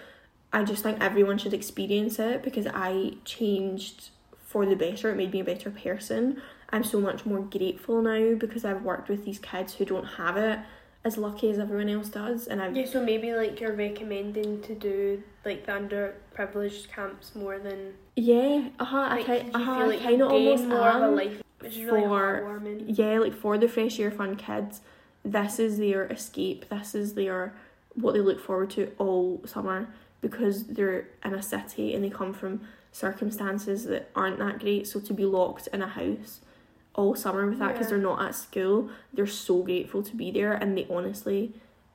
I 0.52 0.62
just 0.62 0.82
think 0.84 1.02
everyone 1.02 1.36
should 1.36 1.52
experience 1.52 2.18
it 2.20 2.42
because 2.44 2.66
I 2.72 3.14
changed 3.24 4.10
for 4.46 4.64
the 4.64 4.76
better. 4.76 5.10
It 5.10 5.16
made 5.16 5.32
me 5.32 5.40
a 5.40 5.44
better 5.44 5.68
person. 5.70 6.40
I'm 6.74 6.82
so 6.82 7.00
much 7.00 7.24
more 7.24 7.38
grateful 7.38 8.02
now 8.02 8.34
because 8.34 8.64
I've 8.64 8.82
worked 8.82 9.08
with 9.08 9.24
these 9.24 9.38
kids 9.38 9.74
who 9.74 9.84
don't 9.84 10.04
have 10.04 10.36
it 10.36 10.58
as 11.04 11.16
lucky 11.16 11.48
as 11.48 11.60
everyone 11.60 11.88
else 11.88 12.08
does, 12.08 12.48
and 12.48 12.60
I've 12.60 12.76
Yeah, 12.76 12.86
so 12.86 13.00
maybe 13.00 13.32
like 13.32 13.60
you're 13.60 13.76
recommending 13.76 14.60
to 14.62 14.74
do 14.74 15.22
like 15.44 15.66
the 15.66 15.72
underprivileged 15.72 16.88
camps 16.88 17.36
more 17.36 17.60
than 17.60 17.94
yeah, 18.16 18.70
uh-huh, 18.80 19.06
I 19.08 19.22
kind, 19.22 19.54
uh-huh, 19.54 19.78
feel 19.78 19.86
like 19.86 20.00
kind 20.00 20.18
you 20.18 20.24
of 20.24 20.32
almost 20.32 20.64
more 20.64 20.88
of 20.88 21.02
a 21.02 21.14
life 21.14 21.42
Which 21.60 21.76
is 21.76 21.84
really 21.84 22.00
for 22.02 22.42
heartwarming. 22.42 22.84
yeah, 22.88 23.20
like 23.20 23.34
for 23.34 23.56
the 23.56 23.68
Fresh 23.68 24.00
Air 24.00 24.10
Fund 24.10 24.38
kids, 24.38 24.80
this 25.24 25.60
is 25.60 25.78
their 25.78 26.06
escape. 26.06 26.68
This 26.70 26.96
is 26.96 27.14
their 27.14 27.54
what 27.94 28.14
they 28.14 28.20
look 28.20 28.40
forward 28.40 28.70
to 28.70 28.90
all 28.98 29.40
summer 29.46 29.94
because 30.20 30.64
they're 30.64 31.06
in 31.24 31.34
a 31.34 31.42
city 31.42 31.94
and 31.94 32.02
they 32.02 32.10
come 32.10 32.32
from 32.32 32.62
circumstances 32.90 33.84
that 33.84 34.10
aren't 34.16 34.40
that 34.40 34.58
great. 34.58 34.88
So 34.88 34.98
to 34.98 35.12
be 35.14 35.24
locked 35.24 35.68
in 35.68 35.80
a 35.80 35.86
house 35.86 36.40
all 36.94 37.14
summer 37.14 37.46
with 37.48 37.58
that 37.58 37.72
because 37.72 37.86
Yeah. 37.86 37.90
they're 37.90 37.98
not 38.10 38.22
at 38.22 38.34
school, 38.34 38.88
they're 39.12 39.26
so 39.26 39.62
grateful 39.62 40.02
to 40.02 40.16
be 40.16 40.30
there 40.30 40.52
and 40.52 40.76
they 40.76 40.86
honestly 40.90 41.52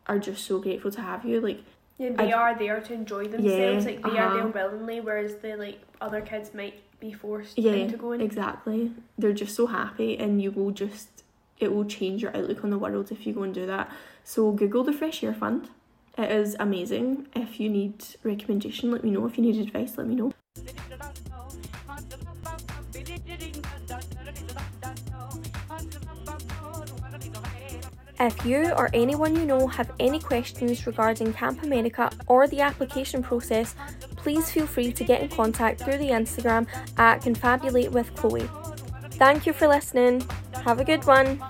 are 0.08 0.20
just 0.20 0.46
so 0.46 0.60
grateful 0.60 0.92
to 0.92 1.02
have 1.02 1.24
you. 1.26 1.40
Like 1.40 1.62
Yeah, 1.98 2.12
they 2.12 2.32
I- 2.34 2.40
are 2.40 2.58
there 2.58 2.80
to 2.82 2.94
enjoy 2.94 3.28
themselves. 3.28 3.86
like 3.86 4.02
they 4.04 4.18
are 4.18 4.28
uh-huh. 4.28 4.50
there 4.52 4.68
willingly, 4.68 5.00
whereas 5.02 5.36
the 5.38 5.56
like 5.56 5.80
other 6.02 6.22
kids 6.22 6.54
might 6.54 6.82
be 7.00 7.14
forced 7.14 7.58
yeah, 7.58 7.72
into 7.74 7.98
going. 7.98 8.20
exactly. 8.22 8.92
They're 9.18 9.34
just 9.34 9.56
so 9.56 9.68
happy 9.68 10.18
and 10.18 10.42
you 10.42 10.52
will 10.52 10.72
just 10.72 11.24
it 11.60 11.74
will 11.74 11.86
change 11.86 12.22
your 12.22 12.36
outlook 12.36 12.64
on 12.64 12.70
the 12.70 12.78
world 12.78 13.12
if 13.12 13.28
you 13.28 13.34
go 13.34 13.44
and 13.44 13.54
do 13.54 13.66
that. 13.66 13.92
So 14.24 14.52
Google 14.52 14.84
the 14.84 14.94
Fresh 14.94 15.24
Air 15.24 15.34
Fund. 15.34 15.70
It 16.18 16.32
is 16.32 16.56
amazing. 16.60 17.28
If 17.36 17.60
you 17.60 17.70
need 17.70 18.04
recommendation, 18.24 18.92
let 18.92 19.04
me 19.04 19.12
know. 19.12 19.26
If 19.26 19.38
you 19.38 19.44
need 19.44 19.58
advice, 19.58 19.98
let 19.98 20.08
me 20.08 20.16
know. 20.16 20.34
If 28.20 28.46
you 28.46 28.72
or 28.72 28.90
anyone 28.94 29.36
you 29.36 29.46
know 29.46 29.68
have 29.68 29.92
any 30.00 30.20
questions 30.20 30.86
regarding 30.86 31.34
Camp 31.34 31.64
America 31.64 32.12
or 32.28 32.48
the 32.48 32.60
application 32.60 33.24
process, 33.24 33.76
please 34.18 34.52
feel 34.52 34.68
free 34.68 34.92
to 34.92 35.04
get 35.06 35.22
in 35.22 35.30
contact 35.30 35.82
through 35.82 36.00
the 36.00 36.10
Instagram 36.10 36.68
at 36.98 37.22
Confabulate 37.22 37.92
with 37.92 38.14
Chloe. 38.16 38.50
Thank 39.12 39.46
you 39.46 39.54
for 39.54 39.68
listening. 39.68 40.28
Have 40.66 40.80
a 40.80 40.84
good 40.84 41.06
one. 41.06 41.42